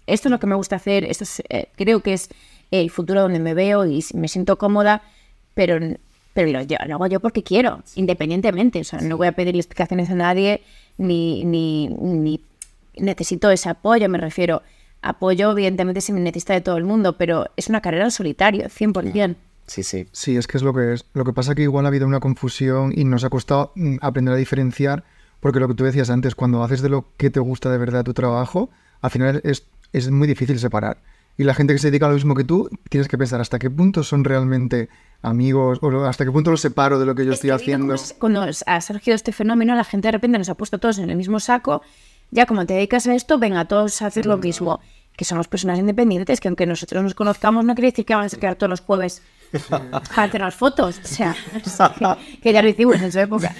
[0.07, 2.29] esto es lo que me gusta hacer, esto es, eh, creo que es
[2.73, 5.03] el futuro donde me veo y me siento cómoda,
[5.55, 5.79] pero,
[6.35, 8.81] pero lo, yo- lo hago yo porque quiero, independientemente.
[8.81, 10.63] O sea, no voy a pedirle explicaciones a nadie
[10.99, 12.41] ni, ni, ni
[12.97, 14.63] necesito ese apoyo, me refiero.
[15.03, 19.37] apoyo evidentemente se necesita de todo el mundo, pero es una carrera en solitario, 100%.
[19.67, 20.07] Sí, sí.
[20.13, 21.07] Sí, es que es lo que es.
[21.15, 24.35] Lo que pasa que igual ha habido una confusión y nos ha costado mm, aprender
[24.35, 25.05] a diferenciar,
[25.41, 28.05] porque lo que tú decías antes, cuando haces de lo que te gusta de verdad
[28.05, 30.99] tu trabajo, al final es, es muy difícil separar.
[31.39, 33.59] Y la gente que se dedica a lo mismo que tú, tienes que pensar hasta
[33.59, 34.89] qué punto son realmente
[35.23, 37.95] amigos o hasta qué punto los separo de lo que yo Es estoy que haciendo.
[38.19, 41.17] Cuando ha surgido este fenómeno, la gente de repente nos ha puesto todos en el
[41.17, 41.83] mismo saco.
[42.31, 44.81] Ya como te dedicas a esto, venga, todos a hacer lo mismo.
[45.17, 48.39] Que somos personas independientes, que aunque nosotros nos conozcamos, no quiere decir que vamos a
[48.39, 49.23] quedar todos los jueves
[49.69, 50.99] para hacernos fotos.
[51.05, 53.55] O sea, que, que ya lo hicimos en su época.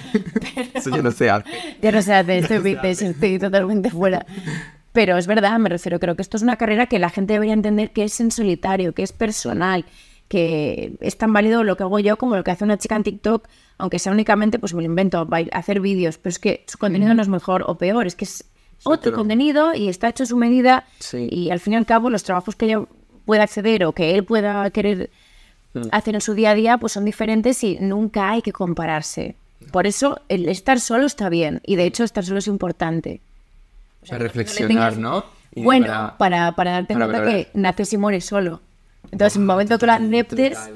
[0.73, 1.29] Eso yo no sé.
[1.81, 4.25] Ya no se hace, estoy, estoy totalmente fuera.
[4.93, 7.53] Pero es verdad, me refiero, creo que esto es una carrera que la gente debería
[7.53, 9.85] entender que es en solitario, que es personal,
[10.27, 13.03] que es tan válido lo que hago yo como lo que hace una chica en
[13.03, 17.13] TikTok, aunque sea únicamente, pues me lo invento, hacer vídeos, pero es que su contenido
[17.13, 18.45] no es mejor o peor, es que es
[18.83, 21.27] otro contenido y está hecho a su medida Sí.
[21.31, 22.83] y al fin y al cabo los trabajos que ella
[23.25, 25.09] pueda acceder o que él pueda querer
[25.91, 29.35] hacer en su día a día, pues son diferentes y nunca hay que compararse.
[29.71, 33.21] Por eso el estar solo está bien y de hecho estar solo es importante.
[34.09, 35.25] Para no le reflexionar, tengas- ¿no?
[35.55, 38.61] Y Bueno, para- para, para, darte para cuenta que naces y mueres solo.
[39.11, 40.73] Entonces, en el momento que lo total.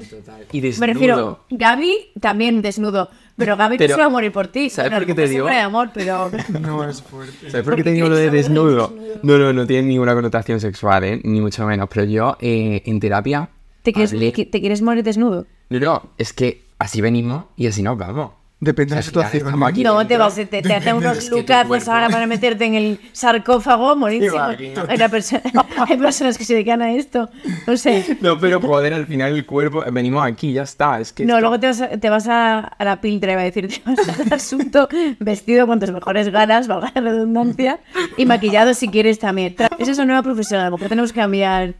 [0.52, 0.86] Y me desnudo.
[0.86, 4.70] refiero, Gaby también desnudo, pero Gaby Pero, no se va a morir por ti.
[4.70, 5.46] ¿sabes Bueno, por qué te digo?
[5.46, 6.30] de amor, pero...
[6.60, 7.50] No es fuerte.
[7.50, 8.94] ¿Sabes por qué te digo lo de desnudo?
[9.22, 11.20] No, no, no tiene ninguna connotación sexual, ¿eh?
[11.24, 11.88] Ni mucho menos.
[11.92, 13.48] Pero yo, eh, en terapia...
[13.82, 15.46] ¿Te quieres, hablé- ¿Te quieres morir desnudo?
[15.70, 18.32] No, no, es que así venimos y así nos vamos.
[18.60, 19.46] Depende de la Al final situación.
[19.46, 23.00] estamos aquí No, te vas, te, te hacen unos lucazos ahora para meterte en el
[23.12, 24.36] sarcófago, morirse.
[24.36, 25.42] Hay, persona-
[25.88, 27.30] hay personas que se dedican a esto.
[27.68, 28.18] No sé.
[28.20, 29.84] No, pero joder, al final el cuerpo...
[29.92, 30.98] Venimos aquí, ya está.
[30.98, 31.24] Es que...
[31.24, 33.68] No, esto- luego te vas, a, te vas a, a la piltra, iba a decir,
[33.72, 34.88] te vas al asunto
[35.20, 37.78] vestido con tus mejores ganas, valga la redundancia,
[38.16, 39.54] y maquillado si quieres también.
[39.78, 41.74] Esa es una nueva profesión, a lo mejor tenemos que cambiar.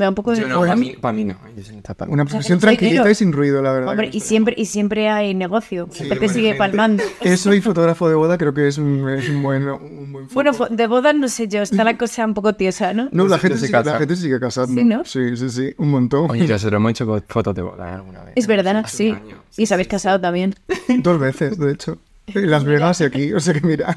[0.00, 0.46] Me da un poco de...
[0.46, 1.36] No, para mí, para mí no.
[2.08, 3.90] Una profesión tranquilita y sin ruido, la verdad.
[3.90, 5.88] Hombre, y siempre, y siempre hay negocio.
[5.90, 7.02] siempre te sigue palmando.
[7.20, 10.52] Eso y fotógrafo de boda creo que es un, es un buen, un buen Bueno,
[10.70, 13.10] de boda no sé yo, está la cosa un poco tiesa, ¿no?
[13.12, 13.98] No, la se- gente, se sigue, la casa.
[13.98, 14.80] gente sigue casando.
[14.80, 15.04] Sí, ¿no?
[15.04, 16.30] Sí, sí, sí, un montón.
[16.30, 18.32] Oye, nosotros hemos hecho fotos de boda alguna vez.
[18.36, 18.88] Es verdad, ¿no?
[18.88, 19.14] Sí.
[19.58, 20.54] Y os habéis casado también.
[21.02, 21.98] Dos veces, de hecho.
[22.28, 23.94] En Las Vegas y aquí, o sea que mira.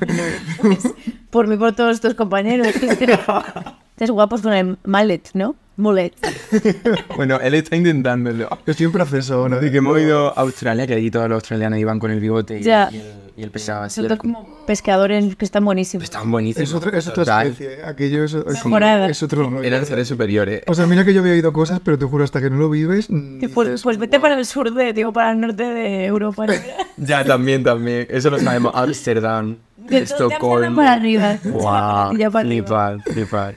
[1.30, 2.68] Por mí, por todos tus compañeros.
[2.76, 5.56] Estás guapos con el mallet, ¿no?
[5.78, 6.12] Mullet.
[7.16, 8.48] Bueno, él está intentándolo.
[8.66, 9.56] Estoy en proceso, ¿no?
[9.58, 12.60] Desde que hemos ido a Australia, que allí todos los australianos iban con el bigote
[12.60, 12.90] y, Ya.
[12.92, 13.04] y el,
[13.38, 13.96] y el pescado así.
[13.96, 16.04] Son todos como pescadores que están buenísimos.
[16.04, 16.70] Estaban buenísimos.
[16.70, 17.48] Es, otra es otra total.
[17.48, 17.84] especie.
[17.86, 19.08] Aquello es, es, Mejorada.
[19.10, 19.64] es otro rollo.
[19.64, 20.64] Eran seres superiores.
[20.68, 22.70] O sea, mira que yo había oído cosas, pero te juro, hasta que no lo
[22.70, 23.10] vives.
[23.10, 26.46] mm, Pues, dices, pues vete para el sur de, digo, para el norte de Europa.
[26.48, 26.54] ¿no?
[26.98, 28.06] Ya, también, también.
[28.10, 28.72] Eso lo sabemos.
[28.76, 30.56] Ámsterdam, De todo de Estocolmo.
[30.56, 31.38] Amsterdam para arriba.
[31.44, 32.68] Wow, ya para arriba.
[33.00, 33.56] flipar, flipar.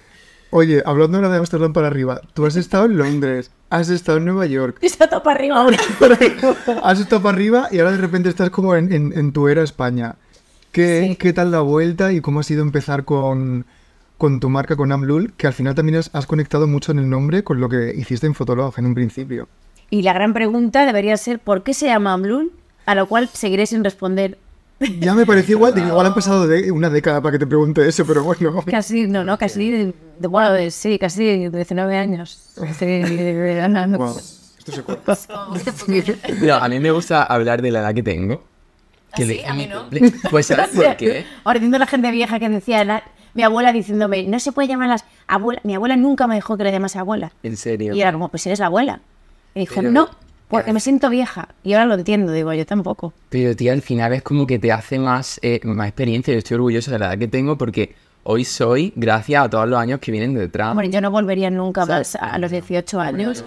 [0.59, 4.25] Oye, hablando ahora de Amsterdam para arriba, tú has estado en Londres, has estado en
[4.25, 5.77] Nueva York, Está todo para arriba ahora.
[6.83, 9.63] has estado para arriba y ahora de repente estás como en, en- en tu era
[9.63, 10.15] España.
[10.73, 11.17] ¿Qué, Sí.
[11.17, 13.67] ¿Qué tal la vuelta y cómo ha sido empezar con,
[14.17, 15.35] con tu marca, con Amlul?
[15.37, 18.27] Que al final también has, has conectado mucho en el nombre con lo que hiciste
[18.27, 19.49] en Fotolog en un principio.
[19.91, 22.51] Y la gran pregunta debería ser, ¿por qué se llama Amlul?
[22.87, 24.39] A lo cual seguiré sin responder.
[24.79, 27.87] Ya me pareció igual, digo, igual han pasado de una década para que te pregunte
[27.89, 28.63] eso, pero bueno.
[28.67, 32.53] Casi, no, no, casi, de, de- bueno, de- sí, casi 19 años.
[32.79, 34.17] Sí, de- Guau,
[34.59, 35.17] esto se corta.
[36.41, 38.43] Mira, a mí me gusta hablar de la edad que tengo.
[39.15, 39.45] Que ¿Ah, le- sí?
[39.47, 39.85] A mí no.
[40.31, 41.25] Pues ¿sabes por qué?
[41.45, 45.05] Ahora la gente vieja que decía, la- mi abuela diciéndome, no se puede llamar las
[45.27, 45.65] abuelas.
[45.65, 47.33] Mi abuela nunca me dejó que le llamase abuela.
[47.43, 47.95] En serio.
[47.95, 49.01] Y era como, pues eres la abuela.
[49.55, 50.11] Y dijo, Pero- no,
[50.49, 51.49] porque me siento vieja.
[51.65, 53.13] Y ahora lo entiendo, digo, yo tampoco.
[53.31, 56.33] Pero, tío, al final es como que te hace más, eh, más experiencia.
[56.33, 59.79] Yo estoy orgulloso de la edad que tengo porque hoy soy gracias a todos los
[59.79, 60.71] años que vienen detrás.
[60.71, 63.45] Hombre, yo no volvería nunca más a los 18 años,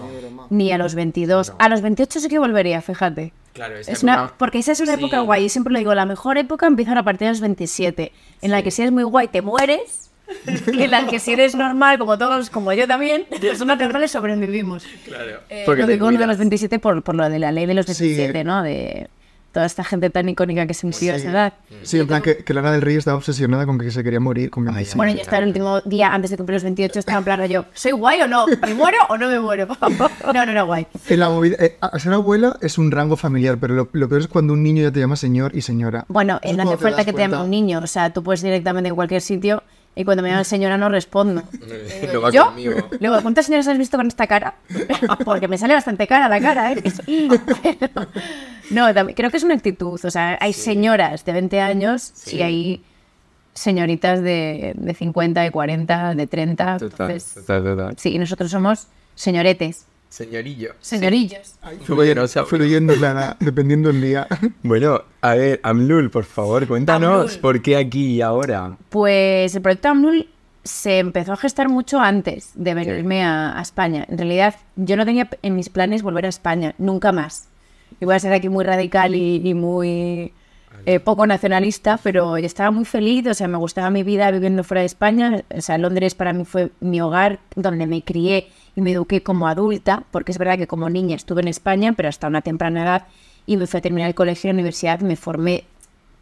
[0.50, 1.52] ni a los 22.
[1.58, 3.32] A los 28 sí que volvería, fíjate.
[3.52, 5.00] Claro, Es una, época- porque esa es una Sí.
[5.00, 5.42] época guay.
[5.42, 8.62] Yo siempre lo digo, la mejor época empieza a partir de los 27, en la
[8.62, 10.09] que si eres muy guay te mueres,
[10.66, 14.84] en la que si eres normal, como todos, como yo también, personas normales sobrevivimos.
[15.04, 15.40] Claro.
[15.48, 17.86] Eh, Porque lo digo de los 27 por, por lo de la ley de los
[17.86, 18.04] Sí.
[18.04, 18.62] 27, ¿no?
[18.62, 19.08] De
[19.52, 21.52] toda esta gente tan icónica que se murió a esa edad.
[21.82, 24.48] Sí, en plan que, que Lana del Rey estaba obsesionada con que se quería morir.
[24.48, 24.96] Con Ay, sí.
[24.96, 27.64] Bueno, yo estaba el último día antes de cumplir los 28, estaba en plan yo,
[27.74, 28.46] ¿soy guay o no?
[28.46, 29.66] ¿Me muero o no me muero?
[30.32, 30.86] No, no era guay.
[31.08, 34.28] En la movida, eh, ser abuela es un rango familiar, pero lo, lo peor es
[34.28, 36.04] cuando un niño ya te llama señor y señora.
[36.06, 37.42] Bueno, no hace falta que te llame cuenta.
[37.44, 39.64] un niño, o sea, tú puedes directamente en cualquier sitio
[39.96, 41.42] y cuando me llama señora no respondo.
[42.12, 42.46] Lo va ¿Yo?
[42.46, 42.88] conmigo.
[43.00, 44.54] Luego, ¿cuántas señoras has visto con esta cara?
[45.24, 46.82] Porque me sale bastante cara la cara, ¿eh?
[47.62, 48.06] Pero-
[48.70, 50.00] no, también, creo que es una actitud.
[50.04, 52.82] O sea, hay señoras de 20 años y hay
[53.52, 56.78] señoritas de, de 50, de 40, de 30.
[56.78, 57.94] Total, entonces, total, total.
[57.98, 60.74] sí, nosotros somos señoretes, Señorillo.
[60.80, 61.54] señorillos.
[61.88, 64.26] Bueno, o sea, Fluyendo, Clara, dependiendo del día.
[64.62, 67.40] Bueno, a ver, Amlul, por favor, cuéntanos Amlul.
[67.40, 68.76] por qué aquí y ahora.
[68.90, 70.28] Pues el proyecto AMNUL
[70.64, 74.04] se empezó a gestar mucho antes de venirme a, a España.
[74.08, 77.48] En realidad, yo no tenía en mis planes volver a España, nunca más.
[78.00, 80.32] Y voy a ser aquí muy radical y, y muy
[80.86, 84.64] eh, poco nacionalista, pero yo estaba muy feliz, o sea, me gustaba mi vida viviendo
[84.64, 85.44] fuera de España.
[85.56, 89.48] O sea, Londres para mí fue mi hogar, donde me crié y me eduqué como
[89.48, 93.06] adulta, porque es verdad que como niña estuve en España, pero hasta una temprana edad,
[93.46, 95.64] y me fui a terminar el colegio y la universidad, me formé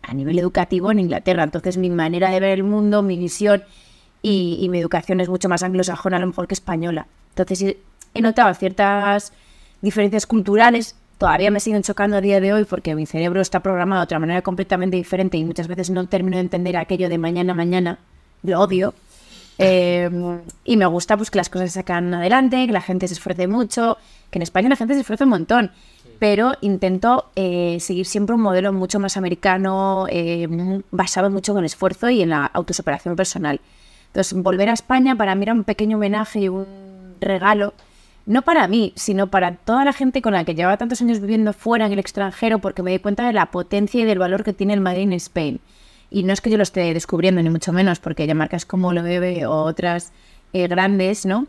[0.03, 1.43] a nivel educativo en Inglaterra.
[1.43, 3.63] Entonces mi manera de ver el mundo, mi visión
[4.23, 7.07] y, y mi educación es mucho más anglosajona a lo mejor que española.
[7.31, 7.77] Entonces
[8.15, 9.33] he- notado ciertas
[9.83, 10.97] diferencias culturales.
[11.19, 14.19] Todavía me siguen chocando a día de hoy porque mi cerebro está programado de otra
[14.21, 17.99] manera completamente diferente y muchas veces no termino de entender aquello de mañana, mañana.
[18.43, 18.95] Lo odio.
[19.59, 20.09] Eh,
[20.64, 23.49] y me gusta pues que las cosas se sacan adelante, que la gente se esfuerce
[23.49, 23.99] mucho,
[24.31, 25.73] que en España la gente se esfuerza un montón,
[26.18, 30.47] pero intento eh, seguir siempre un modelo mucho más americano, eh,
[30.90, 33.61] basado mucho en el esfuerzo y en la autosuperación personal.
[34.09, 36.66] Entonces, volver a España para mí era un pequeño homenaje y un
[37.21, 37.75] regalo,
[38.27, 41.53] no para mí, sino para toda la gente con la que llevaba tantos años viviendo
[41.53, 44.53] fuera en el extranjero, porque me di cuenta de la potencia y del valor que
[44.53, 45.61] tiene el Made in Spain.
[46.11, 48.92] Y no es que yo lo esté descubriendo, ni mucho menos, porque ya marcas como
[48.92, 50.12] Lo Bebe o otras
[50.53, 51.47] eh, grandes, ¿no?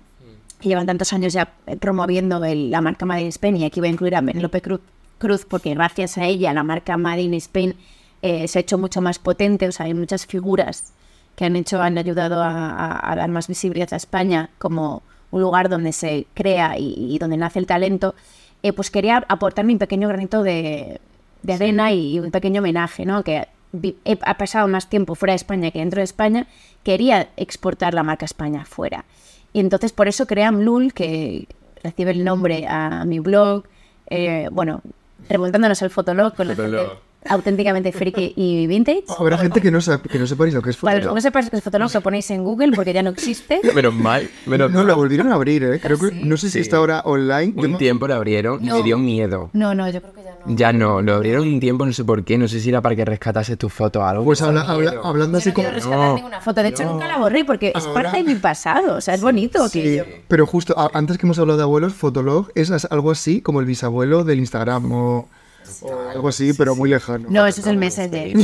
[0.60, 3.88] Que llevan tantos años ya promoviendo el- la marca Made in Spain, y aquí voy
[3.90, 4.82] a incluir a Penélope Cruz,
[5.18, 7.76] Cruz, porque gracias a ella la marca Made in Spain
[8.22, 10.92] eh, se ha hecho mucho más potente, o sea, hay muchas figuras
[11.38, 15.42] que han hecho, han ayudado a, a- a dar más visibilidad a España como un
[15.42, 18.14] lugar donde se crea y, y donde nace el talento,
[18.62, 21.00] eh, pues quería aportar mi pequeño granito de,
[21.44, 23.24] de arena y, y un pequeño homenaje, ¿no?
[23.24, 23.48] Que
[24.06, 26.48] he, ha pasado más tiempo fuera de España que dentro de España,
[26.84, 29.06] quería exportar la marca España fuera.
[29.54, 31.48] Y entonces por eso creé Amlul, que
[31.84, 33.64] recibe el nombre a mi blog,
[34.08, 34.82] eh, bueno,
[35.30, 37.09] remontándonos al Fotolog con la Fotolog.
[37.28, 39.04] Auténticamente friki y vintage.
[39.18, 41.16] Habrá gente que no, sabe, que no sepáis lo que es Para los que Fotolog.
[41.16, 43.60] no sepáis que es Fotolog, lo ponéis en Google porque ya no existe.
[43.76, 45.80] Menos mal, menos No, la volvieron a abrir, ¿eh?
[45.82, 46.60] Creo que, no sé si Sí.
[46.60, 47.54] está ahora online.
[47.56, 48.78] Un no- tiempo lo abrieron y No.
[48.78, 49.50] me dio miedo.
[49.54, 50.56] No, no, yo creo que ya no.
[50.56, 52.96] Ya no, lo abrieron un tiempo, no sé por qué, no sé si era para
[52.96, 54.24] que rescatases tus fotos o algo.
[54.24, 55.66] Pues habla- habla- hablando así no como...
[55.68, 56.64] quiero rescatar No, ninguna foto.
[56.64, 58.96] De hecho, nunca la borré porque es parte de mi pasado.
[58.96, 59.64] O sea, es bonito.
[59.66, 63.12] que Sí, yo- pero justo a- antes que hemos hablado de abuelos, Fotolog es algo
[63.12, 65.28] así como el bisabuelo del Instagram o,
[65.82, 67.28] o algo así, pero muy lejano.
[67.30, 68.36] No, eso es el Messenger.
[68.38, 68.44] ¿no?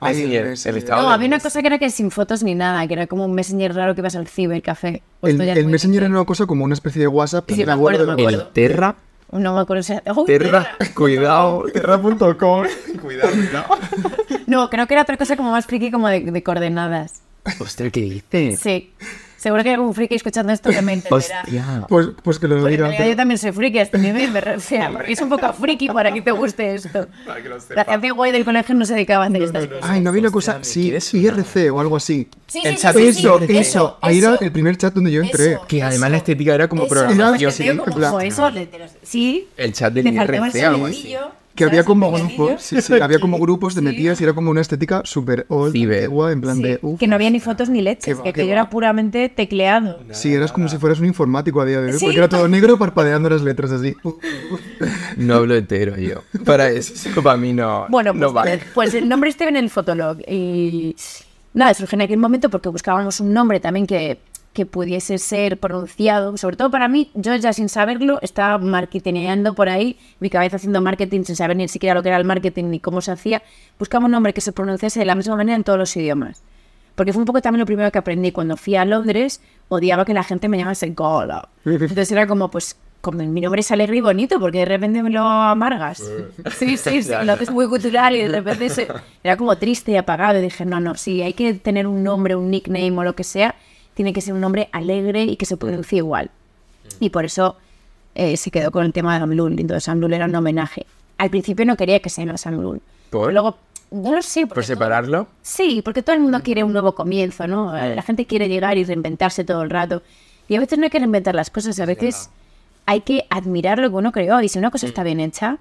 [0.00, 2.54] Ay, Ay, sí, el, estado No, había una cosa que era que sin fotos ni
[2.54, 5.02] nada, que era como un Messenger raro que ibas al cibercafé.
[5.20, 7.50] Pues El, Messenger era una cosa como una especie de WhatsApp.
[7.50, 8.24] Sí, me acuerdo me.
[8.24, 8.96] El Terra.
[9.32, 10.12] No me acuerdo si era...
[10.12, 10.94] ¡Uy, Terra, Terra!
[10.94, 12.66] cuidado, terra.com.
[13.00, 13.78] Cuidado, cuidado.
[14.46, 17.22] No, creo que era otra cosa como más friki, como de, de coordenadas.
[17.60, 18.58] Hostia, ¿qué dices?
[18.58, 18.92] Sí.
[19.40, 21.40] Seguro que hay algún friki escuchando esto que me entenderá.
[21.40, 21.86] Hostia.
[21.88, 22.90] Pues, pues que lo diga.
[23.06, 24.92] yo también soy friki a este nivel, me refiero.
[24.92, 27.06] porque es un poco friki para que te guste esto.
[27.74, 29.80] La gente guay del colegio no se dedicaba a hacer estas cosas.
[29.90, 32.28] Ay, no había una cosa, ¿me sí, quieres IRC o algo así.
[32.48, 34.44] Sí, El sí, chat sí, de sí, eso, sí, eso, Ahí era eso.
[34.44, 35.52] el primer chat donde yo entré.
[35.52, 35.66] Eso.
[35.66, 37.48] Que además la estética era como Eso, programación.
[37.48, 38.50] me sí, quedé como, en plan- "Jo, eso,
[39.02, 39.48] sí.
[39.56, 41.16] El chat del IRC, algo así.
[41.54, 44.60] Que había como grupos, sí, sí, había como grupos, te metías y era como una
[44.60, 46.98] estética súper old, antigua, en plan Sí, de, uff.
[46.98, 49.98] que no había ni fotos ni leches, que aquello era puramente tecleado.
[50.12, 52.04] Sí, eras como si fueras un informático a día de hoy, Sí.
[52.06, 53.94] porque era todo negro parpadeando las letras así.
[55.16, 56.22] No hablo entero yo.
[56.44, 58.60] Para eso, eso para mí no, Bueno, pues, no vale.
[58.74, 60.18] pues el nombre este en el Fotolog.
[60.28, 60.94] Y
[61.52, 64.18] nada, surgió en aquel momento porque buscábamos un nombre también que,
[64.60, 66.36] que pudiese ser pronunciado.
[66.36, 70.82] Sobre todo para mí, yo ya sin saberlo estaba marketineando por ahí, mi cabeza haciendo
[70.82, 73.42] marketing sin saber ni siquiera lo que era el marketing ni cómo se hacía.
[73.78, 76.42] Buscaba un nombre que se pronunciase de la misma manera en todos los idiomas.
[76.94, 78.32] Porque fue un poco también lo primero que aprendí.
[78.32, 81.48] Cuando fui a Londres, odiaba que la gente me llamase Gola.
[81.64, 85.08] Entonces era como, pues, como mi nombre es alegre y bonito, porque de repente me
[85.08, 86.02] lo amargas.
[86.58, 88.88] Sí, sí, sí, lo haces muy cultural y de repente se-
[89.24, 90.38] era como triste y apagado.
[90.38, 93.24] Y dije, no, no, si hay que tener un nombre, un nickname o lo que
[93.24, 93.54] sea,
[94.00, 96.30] tiene que ser un nombre alegre y que se pronuncie igual.
[97.00, 97.56] Y por eso
[98.14, 99.60] eh, se quedó con el tema de Amlul.
[99.60, 100.86] Entonces Amlul era un homenaje.
[101.18, 102.80] Al principio no quería que se llamase Amlul.
[103.10, 103.30] ¿Por?
[103.30, 103.58] Luego,
[103.90, 104.46] no lo sé.
[104.46, 105.26] Por porque todo- separarlo.
[105.42, 107.74] Sí, porque todo el mundo quiere un nuevo comienzo, ¿no?
[107.74, 110.02] La gente quiere llegar y reinventarse todo el rato.
[110.48, 112.30] Y a veces no hay que reinventar las cosas, a veces
[112.86, 114.40] hay que admirar lo que uno creó.
[114.40, 115.58] Y si una cosa está bien hecha,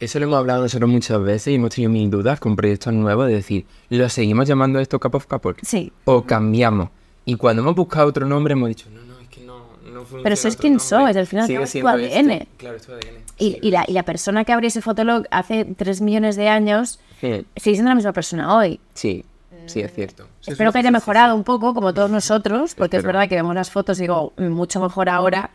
[0.00, 3.28] Eso lo hemos hablado nosotros muchas veces y hemos tenido mil dudas con proyectos nuevos
[3.28, 5.54] de decir, ¿lo seguimos llamando esto Cup of Couple?
[5.62, 5.92] sí.
[6.04, 6.90] O cambiamos.
[7.26, 10.22] Y cuando hemos buscado otro nombre hemos dicho, no, no, es que no, no funciona
[10.22, 10.88] Pero sois quien nombre.
[10.88, 12.30] sois, al final es tu ADN.
[12.30, 12.48] este.
[12.56, 13.24] Claro, es tu ADN.
[13.38, 16.98] Y, y la, y la persona que abrió ese fotolog hace tres millones de años
[17.20, 17.44] Sí.
[17.56, 18.80] sigue siendo la misma persona hoy.
[18.94, 19.24] Sí.
[19.66, 20.28] Sí, es cierto.
[20.46, 23.70] Espero que haya mejorado un poco, como todos nosotros, porque es verdad que vemos las
[23.70, 25.50] fotos y digo, mucho mejor ahora.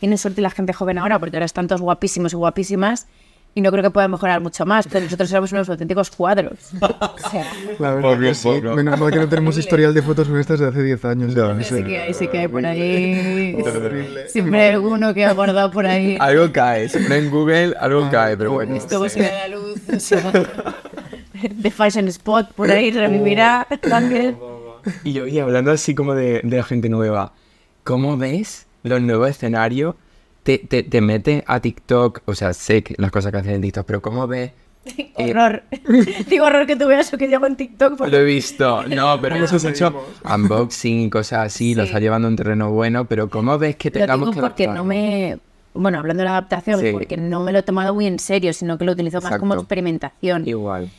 [0.00, 3.06] Tiene suerte la gente joven ahora, porque ahora están todos guapísimos y guapísimas.
[3.56, 6.58] Y no creo que pueda mejorar mucho más, pero nosotros éramos unos auténticos cuadros.
[6.80, 7.46] O sea,
[7.78, 8.48] La verdad que sí.
[8.74, 11.34] Menos mal que no tenemos historial de fotos con estas de hace 10 años.
[11.34, 13.56] No, sí que hay, sí que hay por ahí.
[14.28, 16.16] Siempre hay alguno que ha guardado por ahí.
[16.20, 18.74] Algo cae, siempre en Google algo cae, pero bueno.
[18.74, 19.80] Esto se ve a la luz.
[19.94, 20.32] o sea,
[21.50, 24.36] de Fashion Spot por ahí revivirá también.
[25.04, 27.32] Y yo, y hablando así como de, de la gente nueva,
[27.84, 29.94] ¿cómo ves los nuevos escenarios?
[30.44, 33.62] Te, te, te metes a TikTok, o sea, sé que las cosas que haces en
[33.62, 34.52] TikTok, pero ¿cómo ves?
[35.16, 35.62] Eh, Horror.
[36.28, 37.96] Digo horror que tú veas lo que llevo en TikTok.
[37.96, 40.04] porque- Lo he visto, no, pero hemos hecho
[40.34, 41.88] unboxing y cosas así, lo Sí.
[41.88, 44.66] está llevando a un terreno bueno, pero ¿cómo ves que Lo tengamos digo que porque
[44.68, 45.38] no me...
[45.72, 46.92] Bueno, hablando de la adaptación, Sí.
[46.92, 49.54] porque no me lo he tomado muy en serio, sino que lo utilizo más como
[49.54, 50.46] experimentación.
[50.46, 50.90] Igual.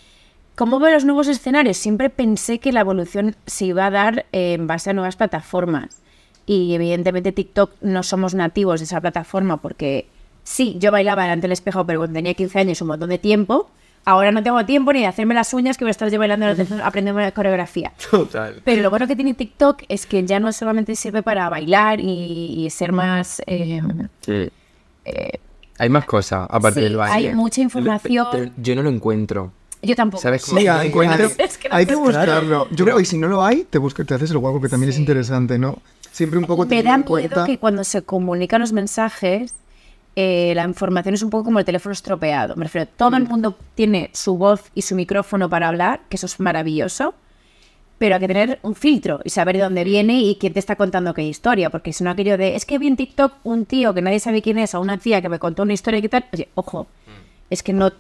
[0.56, 1.78] ¿Cómo veo los nuevos escenarios?
[1.78, 6.02] Siempre pensé que la evolución se iba a dar eh, en base a nuevas plataformas.
[6.46, 10.08] Y evidentemente TikTok no somos nativos de esa plataforma porque
[10.44, 13.70] sí, yo bailaba delante del espejo, pero cuando tenía 15 años un montón de tiempo.
[14.08, 16.46] Ahora no tengo tiempo ni de hacerme las uñas que voy a estar yo bailando
[16.84, 17.92] aprendiendo la coreografía.
[18.12, 18.62] Total.
[18.64, 22.66] Pero lo bueno que tiene TikTok es que ya no solamente sirve para bailar y,
[22.66, 23.42] y ser más...
[23.48, 23.82] eh,
[24.22, 24.52] Sí.
[25.80, 27.30] hay más cosas aparte sí, del baile.
[27.30, 28.28] hay mucha información.
[28.32, 29.52] Pero yo no lo encuentro.
[29.82, 30.22] yo tampoco.
[30.22, 31.28] ¿Sabes cómo encuentro?
[31.40, 32.68] Es que no hay que buscarlo.
[32.70, 34.92] Yo creo que si no lo hay, te, busca, te haces el guapo, que también
[34.92, 35.80] es interesante, ¿no?
[36.16, 37.46] Siempre un poco Me da miedo cuenta...
[37.46, 39.54] que cuando se comunican los mensajes,
[40.16, 42.56] eh, la información es un poco como el teléfono estropeado.
[42.56, 43.16] Me refiero, todo Mm.
[43.16, 47.14] el mundo tiene su voz y su micrófono para hablar, que eso es maravilloso,
[47.98, 50.78] pero hay que tener un filtro y saber de dónde viene y quién te está
[50.78, 53.94] contando qué historia, porque si no aquello de, es que vi en TikTok un tío
[53.94, 56.10] que nadie sabe quién es, o una tía que me contó una historia y qué
[56.10, 56.88] tal, oye, ojo,
[57.50, 57.92] es que no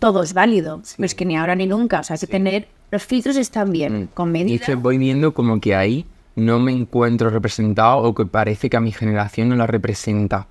[0.00, 2.66] todo es válido, pero es que ni ahora ni nunca, o sea, hay que tener,
[2.90, 4.36] los filtros están bien, con Mm.
[4.36, 4.54] Y medida.
[4.56, 6.04] es que voy viendo como que ahí
[6.40, 10.46] no me encuentro representado o que parece que a mi generación no la representa.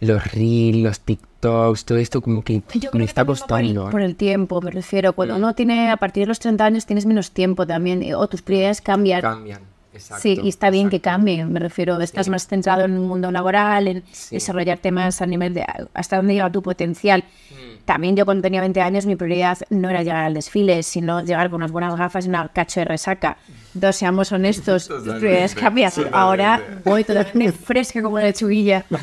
[0.00, 3.88] Los reels, los TikToks, todo esto como que Yo me que está por el- costando.
[3.88, 3.90] ¿eh?
[3.90, 5.12] Por el tiempo, me refiero.
[5.14, 8.26] Cuando uno tiene, a partir de los 30 años, tienes menos tiempo también, eh, o
[8.28, 9.20] tus prioridades cambian.
[9.22, 9.60] Cambian.
[9.94, 12.00] Exacto, sí, y está bien que cambien, me refiero.
[12.00, 14.34] Estás más centrado en el mundo laboral, en Sí.
[14.34, 17.22] desarrollarte más a nivel de hasta dónde llega tu potencial.
[17.50, 17.73] Mm.
[17.84, 21.50] También yo cuando tenía 20 años, mi prioridad no era llegar al desfile, sino llegar
[21.50, 23.36] con unas buenas gafas y una cacho de resaca.
[23.74, 25.92] Entonces, seamos honestos, tus prioridades cambian.
[26.12, 28.84] Ahora voy totalmente fresca como una lechuguilla.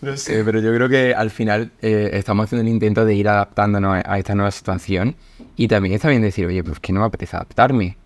[0.00, 3.28] No sé, pero yo creo que al final eh, estamos haciendo el intento de ir
[3.28, 5.16] adaptándonos a, a esta nueva situación.
[5.56, 7.96] Y también está bien decir, oye, pues que no me apetece adaptarme.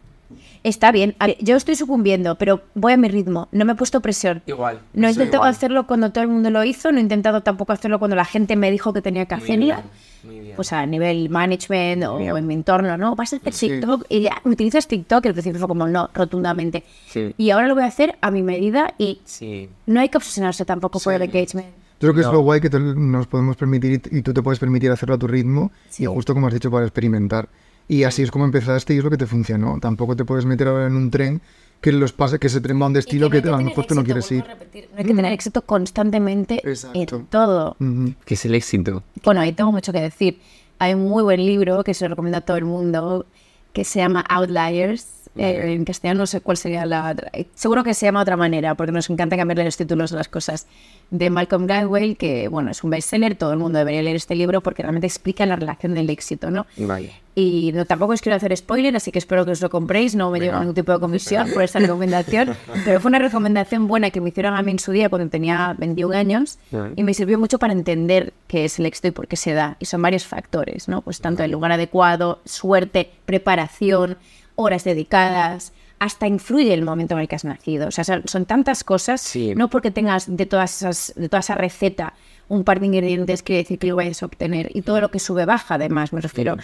[0.64, 1.16] Está bien.
[1.40, 3.48] Yo estoy sucumbiendo, pero voy a mi ritmo.
[3.50, 4.42] No me he puesto presión.
[4.46, 4.78] Igual.
[4.94, 7.98] No he intentado hacerlo cuando todo el mundo lo hizo, no he intentado tampoco hacerlo
[7.98, 9.64] cuando la gente me dijo que tenía que Muy hacerlo.
[9.64, 9.78] bien,
[10.22, 10.56] muy bien.
[10.56, 12.36] Pues a nivel management o Bien.
[12.36, 13.16] en mi entorno, ¿no?
[13.16, 13.68] Vas a hacer Sí.
[13.70, 16.84] TikTok y ya, utilizas TikTok, y al principio fue como no, rotundamente.
[17.08, 17.34] Sí.
[17.36, 19.68] Y ahora lo voy a hacer a mi medida y Sí.
[19.86, 21.66] no hay que obsesionarse tampoco por el engagement.
[21.98, 24.42] Yo creo que es lo guay que te- nos podemos permitir y, y tú te
[24.42, 26.04] puedes permitir hacerlo a tu ritmo Sí.
[26.04, 27.48] y justo como has dicho para experimentar.
[27.88, 29.78] Y así es como empezaste y es lo que te funcionó.
[29.80, 31.42] Tampoco te puedes meter ahora en un tren
[31.80, 33.94] que los pase, que ese tren va a un estilo que, a lo mejor tú
[33.94, 34.44] no quieres ir.
[34.44, 37.16] No hay que tener éxito constantemente Exacto.
[37.16, 37.76] en todo.
[37.80, 38.14] Ujú.
[38.24, 39.02] Que es el éxito.
[39.24, 40.40] Bueno, ahí tengo mucho que decir.
[40.78, 43.26] Hay un muy buen libro que se lo recomiendo a todo el mundo
[43.72, 45.21] que se llama Outliers.
[45.36, 47.16] Eh, en castellano no sé cuál sería la...
[47.32, 50.16] eh, Seguro que se llama de otra manera, porque nos encanta cambiarle los títulos a
[50.16, 50.66] las cosas.
[51.10, 54.60] De Malcolm Gladwell, que bueno, es un bestseller, todo el mundo debería leer este libro
[54.62, 56.66] porque realmente explica la relación del éxito, ¿no?
[56.76, 57.10] Vaya.
[57.34, 60.14] Y no, tampoco os quiero hacer spoiler, así que espero que os lo compréis.
[60.14, 62.54] No me llevo ningún tipo de comisión por esta recomendación.
[62.84, 65.74] Pero fue una recomendación buena que me hicieron a mí en su día cuando tenía
[65.78, 66.92] 21 años Vale.
[66.96, 69.76] y me sirvió mucho para entender qué es el éxito y por qué se da.
[69.80, 71.00] Y son varios factores, ¿no?
[71.00, 74.18] Pues tanto el lugar adecuado, suerte, preparación,
[74.56, 77.88] horas dedicadas, hasta influye el momento en el que has nacido.
[77.88, 79.20] O sea, son, son tantas cosas.
[79.20, 79.54] Sí.
[79.54, 82.14] No porque tengas de todas esas, de toda esa receta
[82.52, 84.70] un par de ingredientes quiere decir que lo vayas a obtener.
[84.74, 86.56] Y todo lo que sube baja, además, me refiero.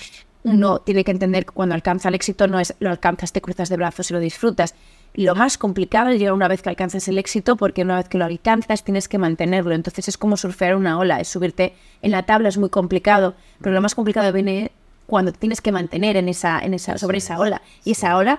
[0.44, 3.70] Uno tiene que entender que cuando alcanza el éxito no es lo alcanzas, te cruzas
[3.70, 4.74] de brazos y lo disfrutas.
[5.14, 8.18] Lo más complicado es llegar una vez que alcanzas el éxito, porque una vez que
[8.18, 9.74] lo alcanzas tienes que mantenerlo.
[9.74, 13.74] Entonces es como surfear una ola, es subirte en la tabla, es muy complicado, pero
[13.74, 14.72] lo más complicado viene
[15.08, 17.60] cuando te tienes que mantener en esa, en esa, sobre esa ola.
[17.84, 18.38] Y esa ola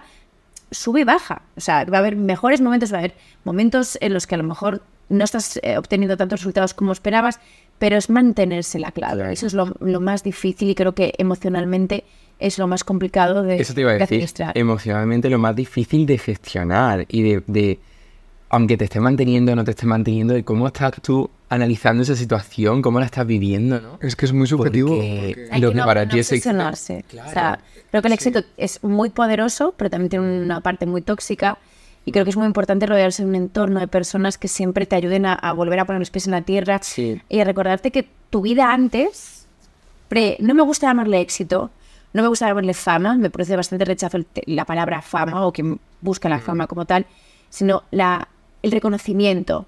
[0.72, 1.42] sube y baja.
[1.58, 4.38] O sea, va a haber mejores momentos, va a haber momentos en los que a
[4.38, 7.40] lo mejor no estás eh, obteniendo tantos resultados como esperabas,
[7.80, 9.16] pero es mantenerse la clave.
[9.16, 9.30] Claro.
[9.32, 12.04] Eso es lo, lo más difícil y creo que emocionalmente
[12.38, 14.16] es lo más complicado de, Eso te iba a de decir.
[14.18, 14.56] administrar.
[14.58, 17.80] Emocionalmente lo más difícil de gestionar y de, de-
[18.50, 22.16] aunque te esté manteniendo o no te esté manteniendo, de cómo estás tú analizando esa
[22.16, 23.98] situación, cómo la estás viviendo, ¿no?
[24.02, 24.90] Es que es muy subjetivo.
[24.96, 26.28] Porque porque- Hay lo que no- para no ti es.
[27.10, 27.30] Claro.
[27.30, 31.02] O sea, creo que el éxito es muy poderoso, pero también tiene una parte muy
[31.02, 31.58] tóxica.
[32.06, 34.96] Y creo que es muy importante rodearse de un entorno de personas que siempre te
[34.96, 37.22] ayuden a, a volver a poner los pies en la tierra Sí.
[37.30, 39.46] y a recordarte que tu vida antes,
[40.08, 41.70] pre, no me gusta llamarle éxito,
[42.14, 46.30] no me gusta llamarle fama, me produce bastante rechazo la palabra fama o quien busca
[46.30, 47.06] la fama como tal,
[47.50, 48.28] sino la,
[48.64, 49.66] el reconocimiento,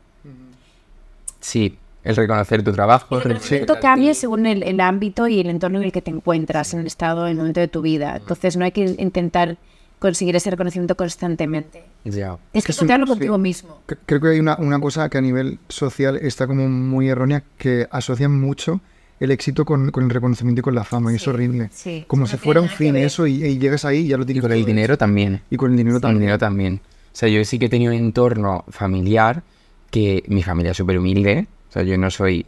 [1.42, 3.16] Sí, el reconocer tu trabajo.
[3.18, 6.74] el reconocimiento cambia según el, el ámbito y el entorno en el que te encuentras,
[6.74, 8.16] en el estado, en el momento de tu vida.
[8.18, 9.58] Entonces no hay que intentar
[10.00, 11.84] conseguir ese reconocimiento constantemente.
[12.06, 12.38] Ya.
[12.54, 13.12] Es que Es un- encontrarlo sí.
[13.12, 13.82] contigo mismo.
[13.88, 17.44] Cre- Creo que hay una, una cosa que a nivel social está como muy errónea,
[17.58, 18.82] que asocian mucho
[19.20, 21.70] el éxito con, con el reconocimiento y con la fama, y es Sí, horrible.
[21.72, 22.06] sí.
[22.08, 24.26] Como No si fuera un fin eso y, y llegas ahí y ya lo Y
[24.26, 25.42] tienes con el dinero también.
[25.52, 26.20] Y con el dinero Con el también.
[26.22, 26.82] dinero también.
[26.84, 29.44] O sea, yo sí que he tenido un entorno familiar
[29.92, 31.48] que mi familia es súper humilde.
[31.70, 32.46] O sea, yo no soy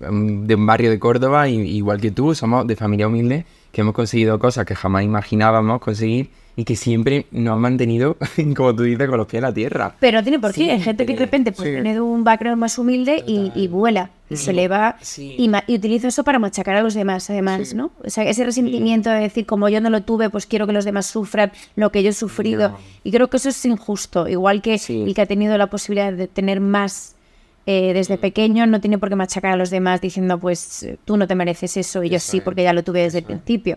[0.00, 3.94] mm, de un barrio de Córdoba, igual que tú, somos de familia humilde, que hemos
[3.94, 8.16] conseguido cosas que jamás imaginábamos conseguir y que siempre nos han mantenido,
[8.56, 9.94] como tú dices, con los pies en la tierra.
[10.00, 10.70] Pero no tiene por qué.
[10.72, 11.74] Hay gente que de repente pues, Sí.
[11.74, 14.10] viene de un background más humilde y, y vuela.
[14.30, 15.36] Y se le va Sí.
[15.38, 17.92] y, y utiliza eso para machacar a los demás, además, ¿no?
[18.04, 20.84] O sea, ese resentimiento de decir, como yo no lo tuve, pues quiero que los
[20.84, 22.70] demás sufran lo que yo he sufrido.
[22.70, 22.78] No.
[23.04, 24.26] Y creo que eso es injusto.
[24.26, 25.02] Igual que Sí.
[25.02, 27.14] el que ha tenido la posibilidad de tener más
[27.66, 31.26] eh, desde pequeño, no tiene por qué machacar a los demás diciendo, pues tú no
[31.26, 33.76] te mereces eso y yo sí, porque ya lo tuve desde el principio.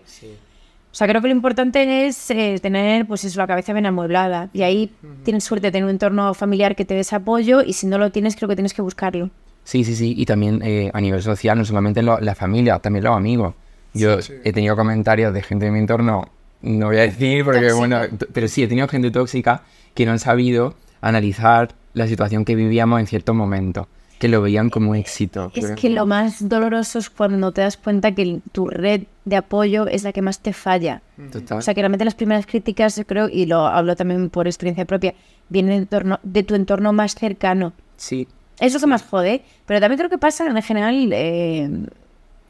[0.92, 4.48] O sea, creo que lo importante es eh, tener, pues eso, la cabeza bien amueblada.
[4.52, 4.90] Y ahí
[5.24, 8.10] tienes suerte de tener un entorno familiar que te des apoyo y si no lo
[8.10, 9.30] tienes, creo que tienes que buscarlo.
[9.62, 10.14] Sí, sí, sí.
[10.16, 13.54] Y también eh, a nivel social, no solamente lo- la familia, también los amigos.
[13.94, 16.28] Yo he tenido comentarios de gente de mi entorno,
[16.62, 17.76] no voy a decir porque, Tóxica.
[17.78, 18.00] bueno,
[18.32, 19.62] pero sí, he tenido gente tóxica
[19.94, 23.86] que no han sabido analizar la situación que vivíamos en ciertos momentos,
[24.20, 25.50] que lo veían como éxito.
[25.54, 29.88] Es que lo más doloroso es cuando te das cuenta que tu red de apoyo
[29.88, 31.02] es la que más te falla.
[31.32, 31.58] Total.
[31.58, 34.84] O sea, que realmente las primeras críticas, yo creo, y lo hablo también por experiencia
[34.84, 35.14] propia,
[35.48, 37.72] vienen de, entorno- de tu entorno más cercano.
[37.96, 38.28] sí,
[38.60, 41.70] Es lo que más jode, pero también creo que pasa en general eh,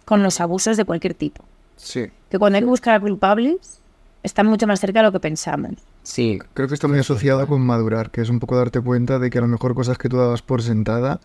[0.04, 1.44] con los abusos de cualquier tipo.
[1.76, 2.06] Sí.
[2.28, 3.80] Que cuando hay que buscar a culpables,
[4.24, 5.74] están mucho más cerca de lo que pensamos.
[6.02, 9.30] sí, Creo que está muy asociado con madurar, que es un poco darte cuenta de
[9.30, 11.20] que a lo mejor cosas que tú dabas por sentada,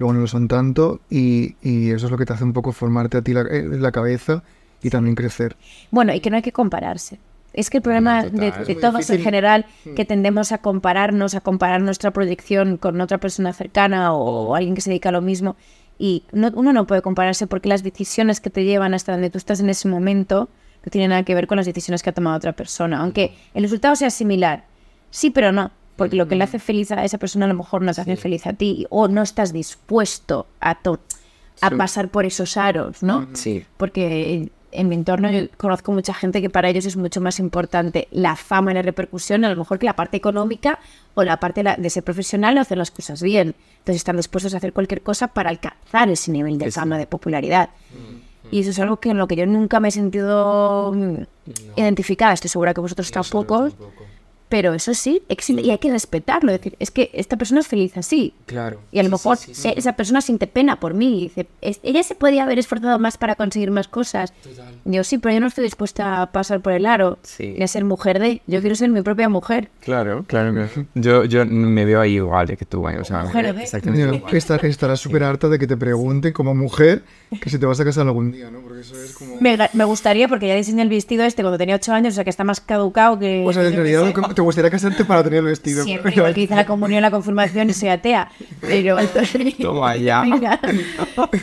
[0.00, 2.72] luego no lo son tanto, y, y eso es lo que te hace un poco
[2.72, 4.42] formarte a ti la, eh, la cabeza
[4.82, 5.56] y también crecer.
[5.90, 7.20] Bueno, y que no hay que compararse.
[7.52, 8.64] Es que el problema total.
[8.66, 13.52] de, todos en general, que tendemos a compararnos, a comparar nuestra proyección con otra persona
[13.52, 15.56] cercana o, alguien que se dedica a lo mismo.
[15.98, 19.36] Y no- uno no puede compararse porque las decisiones que te llevan hasta donde tú
[19.36, 20.48] estás en ese momento
[20.84, 23.00] no tienen nada que ver con las decisiones que ha tomado otra persona.
[23.00, 24.64] Aunque el resultado sea similar.
[25.10, 25.72] Sí, pero no.
[26.04, 28.16] Porque lo que le hace feliz a esa persona a lo mejor no te hace
[28.16, 28.86] feliz a ti.
[28.90, 31.00] O no estás dispuesto a, to-
[31.60, 31.74] a Sí.
[31.76, 33.28] pasar por esos aros, ¿no?
[33.34, 33.64] sí.
[33.76, 38.06] porque en mi entorno yo conozco mucha gente que para ellos es mucho más importante
[38.12, 40.78] la fama y la repercusión, a lo mejor que la parte económica
[41.14, 43.56] o la parte de, ser profesional o hacer las cosas bien.
[43.78, 47.70] Entonces están dispuestos a hacer cualquier cosa para alcanzar ese nivel de fama, de popularidad.
[48.52, 50.94] Y eso es algo que en lo que yo nunca me he sentido
[51.76, 52.32] identificada.
[52.32, 53.70] Estoy segura que vosotros tampoco.
[54.50, 56.52] Pero eso sí, existe y hay que respetarlo.
[56.52, 58.34] Es decir, es que esta persona es feliz así.
[58.44, 58.80] Claro.
[58.92, 59.72] Y a lo Sí, mejor sí, sí, sí.
[59.76, 63.16] esa persona siente pena por mí y dice, "Es- ella se podía haber esforzado más
[63.16, 64.34] para conseguir más cosas.
[64.42, 64.74] Total.
[64.84, 67.54] Y yo sí, pero yo no estoy dispuesta a pasar por el aro Sí.
[67.56, 68.42] ni a ser mujer de.
[68.46, 69.70] Yo quiero ser mi propia mujer.
[69.80, 72.98] Claro, claro que yo, yo me veo ahí igual que tú, ¿eh?
[72.98, 77.04] o sea, Mujer, exactamente estar- estarás súper harta de que te pregunten como mujer
[77.40, 78.60] que si te vas a casar algún día, ¿no?
[78.60, 79.36] Porque eso es como...
[79.40, 82.24] Me, me gustaría, porque ya diseñé el vestido este cuando tenía 8 años, o sea
[82.24, 83.44] que está más caducado que.
[83.46, 85.84] O sea, en realidad te gustaría casarte para tener el vestido.
[85.84, 88.30] Siempre, igual que hice la comunión, la confirmación y soy atea.
[88.62, 88.96] Pero.
[89.60, 90.22] Toma ya.
[90.22, 90.58] Venga,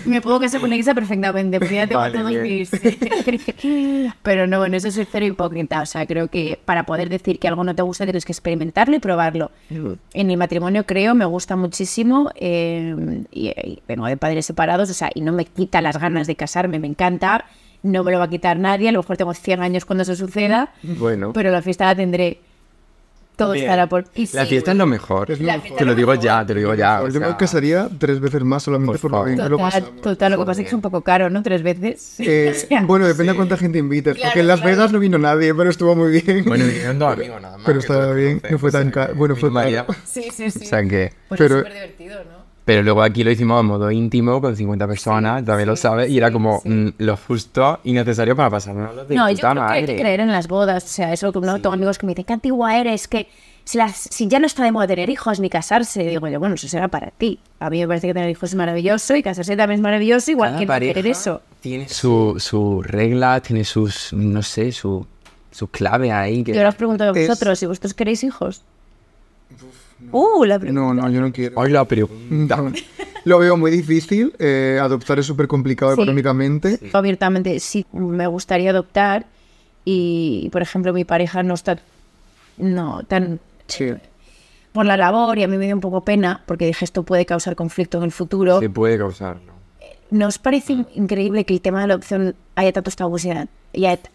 [0.06, 2.42] me puedo casar con iglesia perfectamente, porque ya tengo Vale, todos bien.
[2.44, 2.72] mis.
[4.24, 5.82] Pero no, bueno, eso soy cero hipócrita.
[5.82, 8.96] O sea, creo que para poder decir que algo no te gusta tienes que experimentarlo
[8.96, 9.52] y probarlo.
[10.14, 12.32] En el matrimonio creo, me gusta muchísimo.
[12.36, 16.26] eh, y, y vengo de padres separados, o sea, y no me quita las ganas
[16.26, 17.46] de casarme, me encanta.
[17.84, 20.16] No me lo va a quitar nadie, a lo mejor tengo 100 años cuando eso
[20.16, 22.40] suceda, Bueno, pero la fiesta la tendré.
[23.38, 23.66] Todo Bien.
[23.66, 24.04] estará por.
[24.16, 25.32] y la sí, fiesta es lo mejor.
[25.32, 25.62] Es lo La mejor.
[25.68, 27.02] fiesta Te lo digo ya, te lo digo ya.
[27.04, 29.72] o Yo me sea, casaría tres veces más solamente Por por, lo favor.
[29.72, 31.44] Total, total, lo que pasa es que es un poco caro, ¿no?
[31.44, 32.16] Tres veces.
[32.20, 34.16] Eh, O sea, bueno, depende de cuánta gente invites.
[34.16, 34.76] Claro, porque en Las claro.
[34.76, 36.44] Vegas no vino nadie, pero estuvo muy bien.
[36.46, 37.66] Bueno, vinieron dos amigos nada más.
[37.66, 39.16] Pero que estaba bien, no fue o sea, tan que caro.
[39.16, 40.00] Bueno, mi fue marido- caro.
[40.06, 40.66] Sí, sí, sí.
[40.66, 41.14] O sea que...
[41.30, 42.37] Pues Pero- es súper divertido, ¿no?
[42.68, 46.18] Pero luego aquí lo hicimos a modo íntimo, con 50 personas, también lo sabes, y
[46.18, 49.82] era como mm, lo justo y necesario para pasarnos de No, yo creo que hay
[49.82, 49.86] madre.
[49.86, 50.84] que creer en las bodas.
[50.84, 53.30] O sea, eso que no tengo amigos que me dicen, qué antigua eres, que
[53.64, 56.04] si, las, si ya no está de moda tener hijos ni casarse.
[56.04, 57.40] Digo yo, bueno, eso será para ti.
[57.62, 60.50] A mí me parece que tener hijos es maravilloso y casarse también es maravilloso, igual
[60.50, 61.42] Cada que no querer eso.
[61.62, 65.08] Tiene su, su regla, tiene sus, no sé, su,
[65.52, 66.44] su clave ahí.
[66.44, 66.54] Que...
[66.54, 68.62] Yo os pregunto a vosotros, si vosotros queréis hijos.
[70.12, 70.82] Uh, la pregunta.
[70.82, 71.60] No, no, yo no quiero.
[71.60, 72.64] Hoy la pregunta.
[73.26, 74.34] Lo veo muy difícil.
[74.40, 76.02] eh, adoptar es súper complicado Sí.
[76.02, 76.80] económicamente.
[76.94, 79.26] abiertamente sí me gustaría adoptar
[79.86, 81.80] y por ejemplo mi pareja no está
[82.58, 83.92] no tan Sí.
[84.72, 87.26] por la labor y a mí me dio un poco pena porque dije esto puede
[87.26, 89.54] causar conflicto en el futuro Se puede causarlo.
[90.12, 93.32] ¿nos parece in- increíble que el tema de la adopción haya tantos tabús y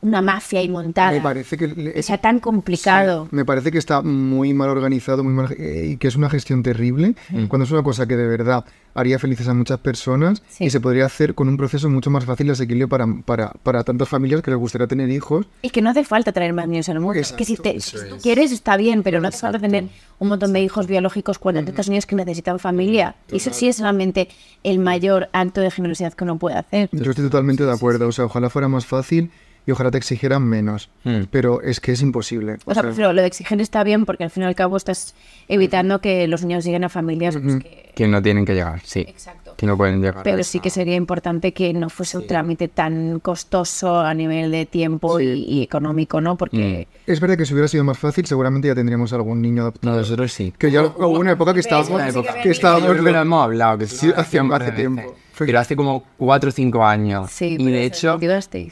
[0.00, 3.28] una mafia ahí montada Me parece que le- y sea tan complicado.
[3.30, 6.62] Me parece que está muy mal organizado muy mal, eh, y que es una gestión
[6.62, 7.14] terrible
[7.48, 10.64] cuando es una cosa que de verdad haría felices a muchas personas Sí.
[10.64, 13.84] y se podría hacer con un proceso mucho más fácil y asequible para, para, para
[13.84, 15.46] tantas familias que les gustaría tener hijos.
[15.62, 17.18] y que no hace falta traer más niños al mundo.
[17.18, 19.84] Es que si, te, si tú quieres está bien pero no hace falta tener
[20.22, 23.16] un montón de hijos biológicos cuando hay tantos niños que necesitan familia.
[23.32, 24.28] Y eso sí es realmente
[24.62, 26.88] el mayor acto de generosidad que uno puede hacer.
[26.92, 28.06] Yo estoy totalmente de acuerdo.
[28.06, 29.32] O sea, ojalá fuera más fácil
[29.66, 30.90] y ojalá te exigieran menos.
[31.04, 31.22] Mm.
[31.30, 32.56] Pero es que es imposible.
[32.64, 35.14] O sea, pero lo de exigir está bien porque al fin y al cabo estás
[35.48, 37.92] evitando que los niños lleguen a familias pues, que...
[37.94, 39.00] Que no tienen que llegar, sí.
[39.00, 39.54] Exacto.
[39.56, 40.22] Que no pueden llegar.
[40.24, 44.50] Pero sí que esa- sería importante que no fuese un trámite tan costoso a nivel
[44.50, 46.36] de tiempo y, y económico, ¿no?
[46.36, 49.92] Porque Es verdad que si hubiera sido más fácil, seguramente ya tendríamos algún niño adoptado.
[49.94, 50.52] No, nosotros sí.
[50.56, 51.90] Que ya hubo una época que estábamos...
[51.90, 52.40] Una época.
[52.42, 52.96] Que estábamos...
[52.98, 55.14] Lo hemos hablado, que Sí, hace tiempo.
[55.46, 57.30] Pero hace como 4 o 5 años.
[57.30, 58.18] Sí, y de hecho,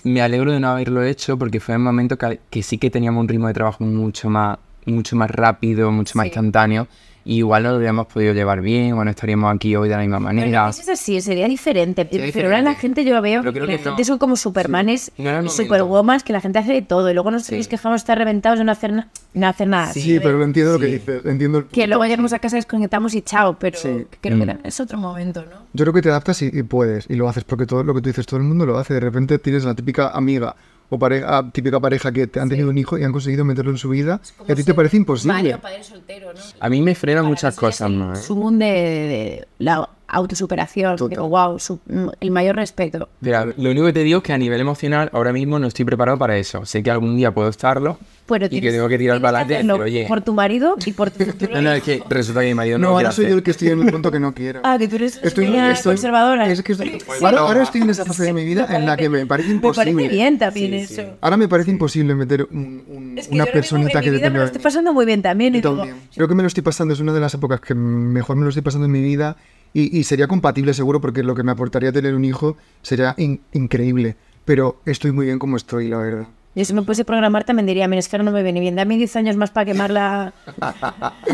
[0.04, 3.20] me alegro de no haberlo hecho porque fue un momento que, que sí que teníamos
[3.20, 6.28] un ritmo de trabajo mucho más, mucho más rápido, mucho más Sí.
[6.28, 6.86] instantáneo.
[7.24, 10.00] Y igual no lo hubiéramos podido llevar bien o no estaríamos aquí hoy de la
[10.00, 10.62] misma Pero manera.
[10.64, 12.06] no es así, sería diferente.
[12.06, 12.56] Pero diferente.
[12.56, 14.04] ahora la gente yo veo Pero que creo la que gente no.
[14.06, 15.50] son como supermanes No momento.
[15.52, 17.56] superwomas que la gente hace de todo y luego nos Sí.
[17.58, 19.92] nos quejamos de estar reventados de no hacer, na- no hacer nada.
[19.92, 21.24] Sí, pero lo entiendo lo que dices.
[21.26, 24.06] Entiendo el- Que luego llegamos a casa, desconectamos y chao, pero Sí.
[24.20, 24.58] creo que Mm.
[24.64, 25.56] es otro momento, ¿no?
[25.74, 28.00] Yo creo que te adaptas y, y puedes, y lo haces, porque todo lo que
[28.00, 28.94] tú dices, todo el mundo lo hace.
[28.94, 30.56] De repente tienes la típica amiga
[30.90, 33.78] o pareja, típica pareja que te han tenido un hijo y han conseguido meterlo en
[33.78, 35.56] su vida, y a ti te parece imposible.
[35.58, 36.40] padre soltero, ¿no?
[36.58, 38.18] A mí me frenan muchas cosas más.
[38.18, 38.22] ¿eh?
[38.22, 40.96] Su mundo de, de la autosuperación.
[40.96, 41.10] Total.
[41.10, 41.80] Digo, wow, su-
[42.20, 43.08] el mayor respeto.
[43.20, 45.84] Mira, lo único que te digo es que a nivel emocional ahora mismo no estoy
[45.84, 46.64] preparado para eso.
[46.66, 49.40] Sé que algún día puedo estarlo Pero y que tienes- tengo que tirar tienes para
[49.44, 50.04] adelante oye...
[50.08, 51.54] Por tu marido y por tu futuro.
[51.54, 53.42] No, no, es que resulta que mi marido no, No, lo ahora soy yo el
[53.42, 54.60] que estoy en el punto que no quiero.
[54.64, 56.50] Ah, que tú eres Estoy, estoy- conservadora.
[56.50, 59.08] es que estoy- ahora, ahora estoy en esa fase de mi vida en la que
[59.08, 59.92] me parece Me imposible.
[59.94, 61.02] parece bien también eso.
[61.20, 64.38] Ahora me parece imposible meter un- un- Es que una personita que mi vida me
[64.38, 65.54] lo estoy pasando muy bien también.
[65.54, 66.00] y Yo digo, también.
[66.14, 68.48] Creo que me lo estoy pasando, es una de las épocas que mejor me lo
[68.48, 69.36] estoy pasando en mi vida
[69.72, 73.40] y, y sería compatible seguro porque lo que me aportaría tener un hijo sería in-
[73.52, 74.16] increíble.
[74.44, 76.26] Pero estoy muy bien como estoy, la verdad.
[76.52, 78.74] Y si me pudiese programar también diría, mira, es que ahora no me viene bien,
[78.74, 80.32] dame 10 años más para quemar la,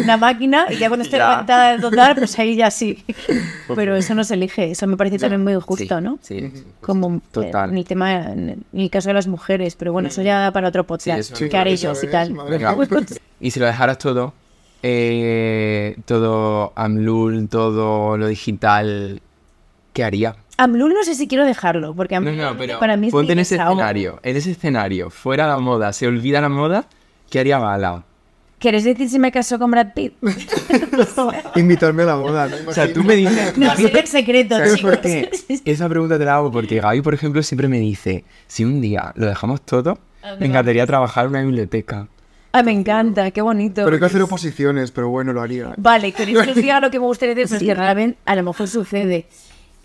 [0.05, 1.31] la máquina y ya cuando esté Ya.
[1.33, 3.03] reventada de total, pues ahí ya sí.
[3.75, 6.19] Pero eso no se elige, eso me parece también muy justo, Sí, ¿no?
[6.21, 6.65] Sí, sí.
[6.83, 7.71] Como Total.
[7.71, 10.85] en el tema, en el caso de las mujeres, pero bueno, eso ya para otro
[10.87, 11.57] podcast, que sí.
[11.57, 12.35] haré yo y tal.
[12.51, 12.77] Venga.
[12.77, 12.89] mía.
[13.41, 14.35] Y si lo dejaras todo,
[14.83, 19.21] eh, todo Amlul, todo lo digital,
[19.93, 20.37] ¿qué haría?
[20.59, 23.33] Amlul no sé si quiero dejarlo, porque No, Amlul no, pero para mí es ponte
[23.33, 23.75] en ese desahogo.
[23.75, 26.87] escenario, en ese escenario, fuera la moda, se olvida la moda,
[27.31, 28.05] ¿qué haría Bala?
[28.59, 30.15] ¿Quieres decir si me caso con Brad Pitt?
[31.57, 32.49] Invitarme a la boda.
[32.49, 32.57] ¿no?
[32.71, 33.57] O sea, tú me dices...
[33.59, 34.93] No, sería el secreto, ¿Sabes chicos.
[34.93, 35.31] por qué?
[35.67, 39.13] Esa pregunta te la hago porque Gaby, por ejemplo, siempre me dice, si un día
[39.17, 39.99] lo dejamos todo,
[40.41, 42.09] me encantaría trabajar en una biblioteca.
[42.59, 43.83] Ah, me encanta, qué bonito.
[43.85, 45.73] Pero hay que hacer oposiciones, pero bueno, lo haría.
[45.77, 47.59] Vale, ¿queréis que os diga lo que me gustaría decir?
[47.59, 49.27] Sí, realmente a lo mejor sucede.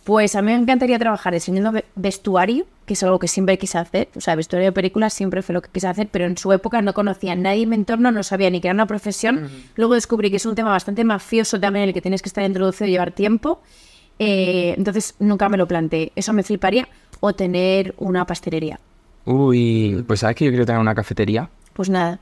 [0.03, 3.77] Pues a mí me encantaría trabajar diseñando ve- vestuario, que es algo que siempre quise
[3.77, 4.09] hacer.
[4.15, 6.81] O sea, vestuario de películas siempre fue lo que quise hacer, pero en su época
[6.81, 9.47] no conocía a nadie en mi entorno, no sabía ni que era una profesión.
[9.75, 12.43] Luego descubrí que es un tema bastante mafioso también en el que tienes que estar
[12.43, 13.61] introducido y llevar tiempo.
[14.17, 16.11] Eh, entonces nunca me lo planteé.
[16.15, 16.87] Eso me fliparía.
[17.19, 18.79] O tener una pastelería.
[19.25, 21.47] Uy, pues sabes que yo quiero tener una cafetería.
[21.73, 22.19] Pues nada.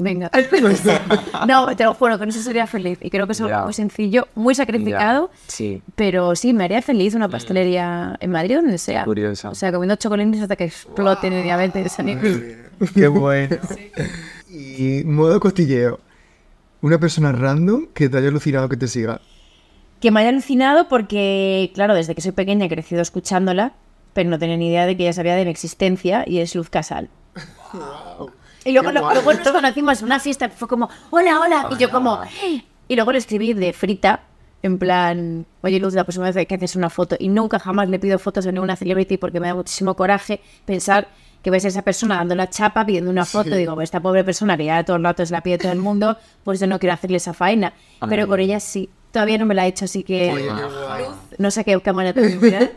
[0.00, 0.30] Venga.
[1.46, 2.98] no, te lo juro, con eso sería feliz.
[3.02, 5.30] Y creo que es muy sencillo, muy sacrificado.
[5.46, 5.82] Sí.
[5.94, 9.04] Pero sí, me haría feliz una pastelería en Madrid, donde sea.
[9.04, 9.50] Curiosa.
[9.50, 11.96] O sea, comiendo chocolines hasta que exploten el diabetes.
[12.94, 13.56] Qué bueno.
[14.52, 16.00] Y modo costilleo.
[16.82, 19.20] Una persona random que te haya alucinado que te siga.
[20.00, 23.74] Que me haya alucinado porque, claro, desde que soy pequeña he crecido escuchándola,
[24.12, 26.68] pero no tenía ni idea de que ella sabía de mi existencia y es Luz
[26.68, 27.10] Casal.
[28.64, 31.90] Y luego, lo- luego nos conocimos en una fiesta, fue como, hola, hola, y yo
[31.90, 32.64] como, "Eh".
[32.88, 34.20] y luego le escribí de frita,
[34.62, 37.98] En plan, oye Luz, la próxima vez que haces una foto y nunca jamás le
[37.98, 41.08] pido fotos a ninguna celebrity porque me da muchísimo coraje pensar
[41.42, 43.48] que ves a esa persona dando la chapa pidiendo una foto.
[43.56, 45.78] Digo, pues esta pobre persona que ya todo el rato es la pide todo el
[45.78, 47.72] mundo, pues yo no quiero hacerle esa faena.
[48.10, 48.90] Pero con ella sí.
[49.12, 50.48] Todavía no me la ha hecho, así que
[51.38, 52.70] no sé qué cámara te mirar.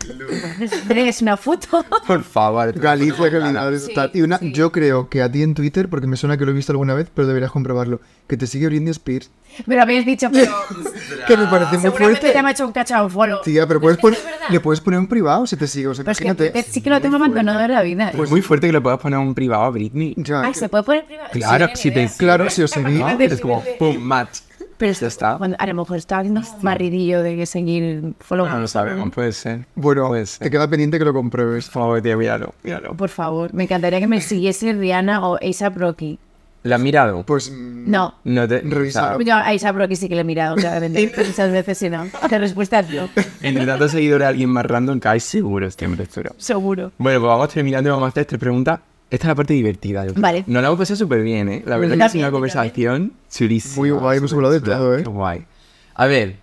[0.89, 1.85] Es una foto.
[2.07, 2.71] Por favor.
[2.73, 4.11] Galicia, total.
[4.13, 6.53] Y una, yo creo que a ti en Twitter, porque me suena que lo he
[6.55, 9.29] visto alguna vez, pero deberías comprobarlo, que te sigue Britney Spears.
[9.67, 10.51] Me lo habéis dicho, pero
[11.27, 12.31] Que me parece muy fuerte.
[12.33, 13.41] ya me ha hecho un cachao follow.
[13.43, 14.17] Tía, pero puedes poner,
[14.49, 15.87] le puedes poner un privado si te sigue.
[15.87, 16.63] O sea, Pero es que imagínate.
[16.63, 18.11] sí que lo tengo abandonado en la vida.
[18.15, 20.15] Pues muy fuerte que le puedas poner un privado a Britney.
[20.17, 21.29] Ya, Ay, que- ¿se puede poner privado?
[21.31, 22.09] Claro, Sí, si te...
[22.17, 23.03] Claro, si os seguís.
[23.19, 24.39] Es como, pum, match.
[24.87, 25.37] Pero Ya está.
[25.37, 28.47] cuando- a lo mejor estaba haciendo barridillo de que seguir follow.
[28.47, 29.65] No lo sabemos, puede ser.
[29.75, 30.39] Bueno, Puede ser.
[30.45, 31.65] te queda pendiente que lo compruebes.
[31.69, 32.93] Por favor, tío, míralo, míralo.
[32.95, 36.19] Por favor, me encantaría que me siguiese Rihanna o A$AP Rocky.
[36.63, 37.23] ¿La has mirado?
[37.23, 37.51] Pues.
[37.51, 38.13] No.
[38.23, 38.61] No te...
[38.61, 39.17] Revisa.
[39.19, 41.11] Yo a A$AP Rocky sí que le he mirado, claramente.
[41.27, 42.05] Muchas veces y no.
[42.31, 43.09] La respuesta es no.
[43.41, 46.33] Entre tantos seguidores alguien más random cae seguro, siempre seguro.
[46.37, 46.91] Seguro.
[46.97, 48.79] Bueno, pues vamos terminando y vamos a hacer tres preguntas.
[49.13, 50.05] Esta es la parte divertida.
[50.05, 50.21] yo creo.
[50.23, 50.43] Vale.
[50.47, 51.63] Nos la hemos pasado súper bien, ¿eh?
[51.67, 53.75] La verdad que ha sido también, una conversación chulísima.
[53.75, 55.03] Muy guay, hemos hablado de todo, ¿eh?
[55.03, 55.45] Qué guay.
[55.93, 56.37] A ver,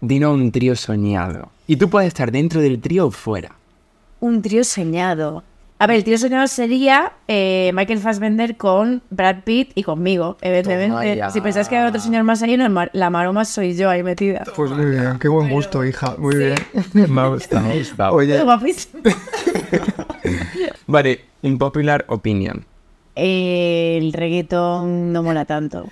[0.00, 1.52] dinos un trío soñado.
[1.68, 3.52] Y tú puedes estar dentro del trío o fuera.
[4.18, 5.44] Un trío soñado.
[5.82, 11.20] A ver, el trío soñado sería eh, Michael Fassbender con Brad Pitt y conmigo, evidentemente.
[11.32, 14.44] Si pensáis que hay otro señor más ahí, no, la maroma soy yo ahí metida.
[14.54, 16.14] Pues muy bien, qué buen gusto, hija.
[16.18, 16.54] Muy bien.
[16.92, 17.66] Me ha gustado.
[18.14, 19.02] Oye, Guapísimo.
[20.86, 22.64] Vale, un popular opinion.
[23.16, 25.88] Eh, el reggaetón no mola tanto.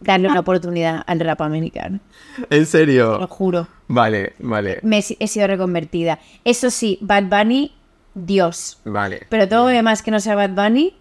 [0.00, 2.00] Darle una oportunidad al rap americano.
[2.48, 3.26] ¿En Lo serio?
[3.28, 3.68] juro.
[3.88, 6.18] Vale, vale, Me he, he sido reconvertida.
[6.46, 7.72] Eso sí, Bad Bunny,
[8.14, 8.78] Dios.
[8.84, 9.22] vale.
[9.28, 10.94] Pero todo lo demás que no sea Bad Bunny.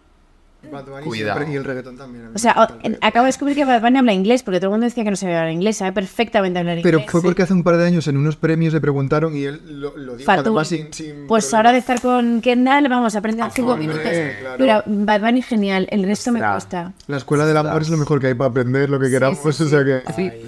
[0.72, 1.40] Bad Bunny Cuidado.
[1.40, 2.30] siempre- Y el reggaetón también.
[2.36, 4.72] O sea, o- en- acabo de descubrir que Bad Bunny habla inglés, porque todo el
[4.74, 5.78] mundo decía que no sabía hablar inglés.
[5.78, 6.94] Sabe perfectamente hablar inglés.
[7.00, 9.60] Pero fue porque hace un par de años en unos premios le preguntaron y él
[9.82, 10.46] lo, lo dijo Fatul.
[10.50, 11.58] además sin, sin Pues problema.
[11.58, 14.12] ahora de estar con Kendall vamos a aprender cinco hombre, minutos.
[14.40, 14.56] claro.
[14.60, 16.94] Pero Bad Bunny genial, el resto me cuesta.
[17.08, 19.44] La escuela del amor es lo mejor que hay para aprender lo que queramos.
[19.44, 20.44] O sea que...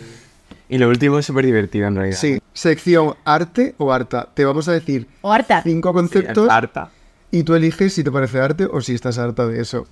[0.69, 2.17] Y lo último es súper divertido en realidad.
[2.17, 4.29] Sí, sección arte o harta.
[4.33, 5.61] Te vamos a decir O harta.
[5.63, 6.89] cinco Sí, conceptos harta.
[7.31, 9.87] y tú eliges si te parece arte o si estás harta de eso.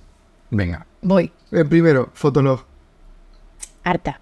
[0.50, 0.86] Venga.
[1.02, 1.32] Voy.
[1.50, 2.64] Eh, primero, Fotolog.
[3.84, 4.20] Harta.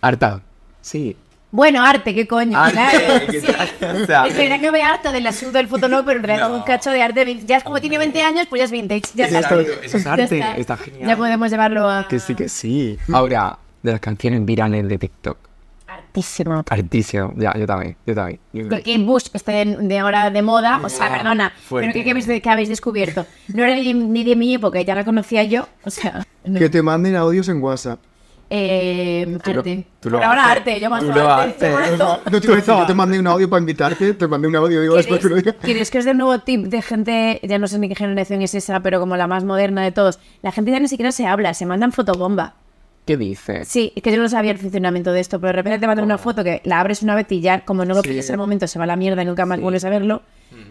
[0.00, 0.40] Harta.
[0.80, 1.16] Sí.
[1.50, 2.58] Bueno, arte, ¿qué coño?
[2.58, 3.46] Arte, Claro, ¿qué sí.
[4.02, 6.56] O sea- Es verdad que me harta del asunto del fotolog, pero en realidad No.
[6.56, 7.40] un cacho de arte.
[7.46, 9.02] Ya es como tiene 20 años, pues ya es vintage.
[9.14, 9.38] Ya está.
[9.60, 10.24] Eso es Ya arte.
[10.24, 10.56] está.
[10.56, 11.08] Está genial.
[11.08, 12.06] Ya podemos llevarlo a.
[12.08, 12.98] Que sí, que sí.
[13.12, 15.38] Ahora, de las canciones virales de TikTok.
[16.18, 16.64] Artísimo.
[16.68, 17.32] Artísimo.
[17.36, 17.96] Ya, yo también.
[18.06, 18.40] Yo también.
[18.52, 18.82] Yo también.
[18.82, 21.88] Que Bush esté de, de ahora de moda, o sea, perdona, fuerte.
[21.92, 23.26] pero ¿qué, qué habéis, qué habéis descubierto?
[23.48, 26.58] No era ni, ni de mi época, ya la conocía yo, o sea, no.
[26.58, 27.98] Que te manden audios en WhatsApp.
[28.50, 29.84] Eh, Tú lo- arte.
[30.00, 30.56] tú lo Por ahora haces.
[30.56, 31.66] arte, yo más Tú lo arte.
[31.66, 31.98] haces.
[31.98, 35.28] No, te te mandé un audio para invitarte, te mandé un audio, digo, después que
[35.28, 35.52] lo diga.
[35.52, 38.40] ¿Queréis que os dé un nuevo tip de gente, ya no sé ni qué generación
[38.40, 40.18] es esa, pero como la más moderna de todos?
[40.40, 42.54] La gente ya ni siquiera se habla, se mandan fotobomba.
[43.08, 43.66] ¿Qué dices?
[43.66, 46.04] Sí, es que yo no sabía el funcionamiento de esto, pero de repente te mandan
[46.04, 48.10] una foto que la abres una vez y ya, como no lo Sí.
[48.10, 50.20] pilles en el momento, se va a la mierda y nunca más vuelves a verlo.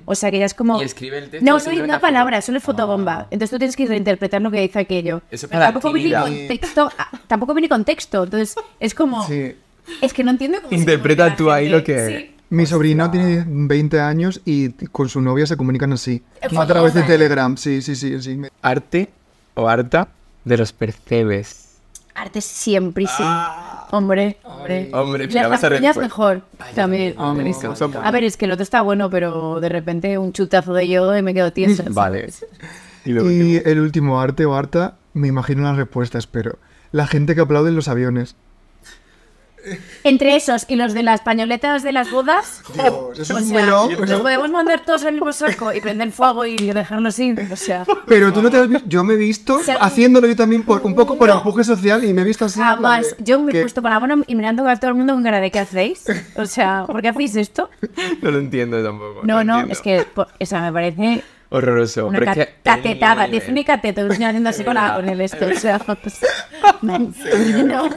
[0.06, 0.80] O sea que ya es como.
[0.82, 3.28] Y escribe el texto No, no hay una palabra, solo es fotobomba.
[3.32, 5.22] Entonces tú tienes que reinterpretar lo que dice aquello.
[5.32, 6.48] Eso para tampoco viene actividad.
[6.48, 6.92] con texto.
[6.98, 8.24] ah, Tampoco viene con texto.
[8.26, 9.26] Entonces es como.
[9.28, 9.56] Sí.
[10.02, 11.78] Es que no entiendo cómo se Interpreta tú ahí gente.
[11.80, 12.36] lo que- Sí.
[12.50, 16.22] Mi sobrino tiene 20 años y con su novia se comunican así.
[16.56, 17.02] A través de.
[17.04, 18.22] Telegram, sí, sí, sí.
[18.22, 18.40] sí.
[18.62, 19.10] Arte
[19.56, 20.08] o harta
[20.46, 21.67] de los percebes.
[22.18, 23.24] Arte siempre, sí.
[23.92, 24.90] Hombre, hombre.
[24.92, 25.02] Ah.
[25.02, 26.02] Hombre, La- mira, vas a las uñas respuesta.
[26.02, 26.42] mejor.
[26.76, 27.14] También.
[27.18, 30.74] Hombre, son A ver, es que el otro está bueno, pero de repente un chutazo
[30.74, 31.84] de yodo y me quedo tiesa.
[31.90, 32.30] Vale.
[33.06, 36.58] Y Y el último, arte o harta, me imagino las respuestas, pero
[36.92, 38.36] la gente que aplaude en los aviones.
[40.04, 42.62] Entre esos y los de las pañoletas de las bodas.
[42.74, 45.82] Dios, eso o es un sea, melón, nos podemos mandar todos al mismo saco y
[45.82, 47.40] prender fuego y dejarnos sin.
[47.52, 50.36] O sea, Pero tú no te has visto, yo me he visto sea, haciéndolo yo
[50.36, 51.38] también por un poco por no.
[51.38, 52.60] empuje social y me he visto así.
[52.60, 54.98] en de- Yo me he que- puesto con la mano y mirando a todo el
[54.98, 56.06] mundo con cara de ¿qué hacéis?
[56.36, 57.70] O sea, ¿por qué hacéis esto?
[58.22, 59.22] No lo entiendo tampoco.
[59.24, 59.74] No, no, entiendo.
[59.74, 62.08] es que o sea, me parece Horroroso.
[62.08, 63.26] una pero ca- es que- catetada.
[63.26, 65.46] el Define cateto, un señor haciendo así con, la, con el esto.
[65.46, 66.20] O sea, pues,
[66.82, 67.14] man,
[67.68, 67.90] no.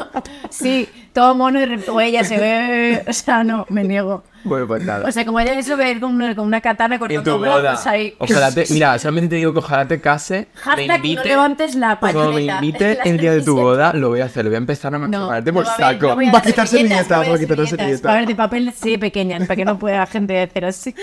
[0.50, 3.04] Sí, todo mono y re- o ella se ve.
[3.08, 4.22] O sea, no, me niego.
[4.44, 5.06] Bueno, pues nada.
[5.06, 7.60] O sea, como ella eso ver con una, con una katana cortando tu boda.
[7.60, 8.14] brazos ahí.
[8.18, 11.74] Ojalá te, mira, solamente te digo que ojalá te case, me Hashtag no invite, levantes
[11.74, 12.54] la cuando me pañoleta.
[12.64, 13.60] invite el día de tu 37.
[13.62, 15.74] boda, lo voy a hacer, lo voy a empezar a No, maximarte por no va
[15.74, 16.08] a haber- saco.
[16.08, 18.06] no Va a dar quitar servilletas, no va a quitar servilletas.
[18.06, 20.94] Va a haber de papel sí pequeñas, para que no pueda la gente hacer así.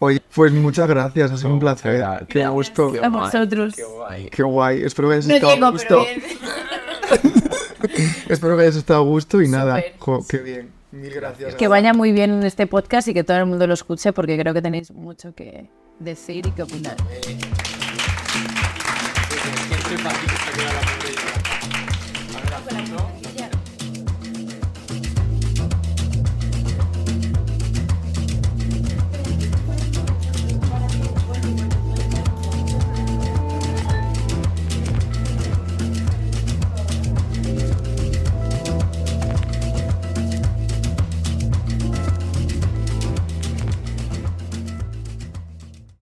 [0.00, 2.04] Oye, pues muchas gracias, ha sido un placer.
[2.28, 2.92] Qué gusto.
[2.92, 3.74] Qué A guay, vosotros.
[3.74, 4.28] Qué guay.
[4.30, 4.82] Qué guay.
[4.84, 6.06] Espero que hayas No estado a gusto.
[8.28, 9.82] Espero que hayas estado a gusto y nada.
[9.98, 10.70] Jo, qué bien.
[10.92, 11.56] Mil gracias.
[11.56, 14.38] Que vaya muy bien en este podcast y que todo el mundo lo escuche porque
[14.38, 15.68] creo que tenéis mucho que
[15.98, 16.96] decir y que opinar.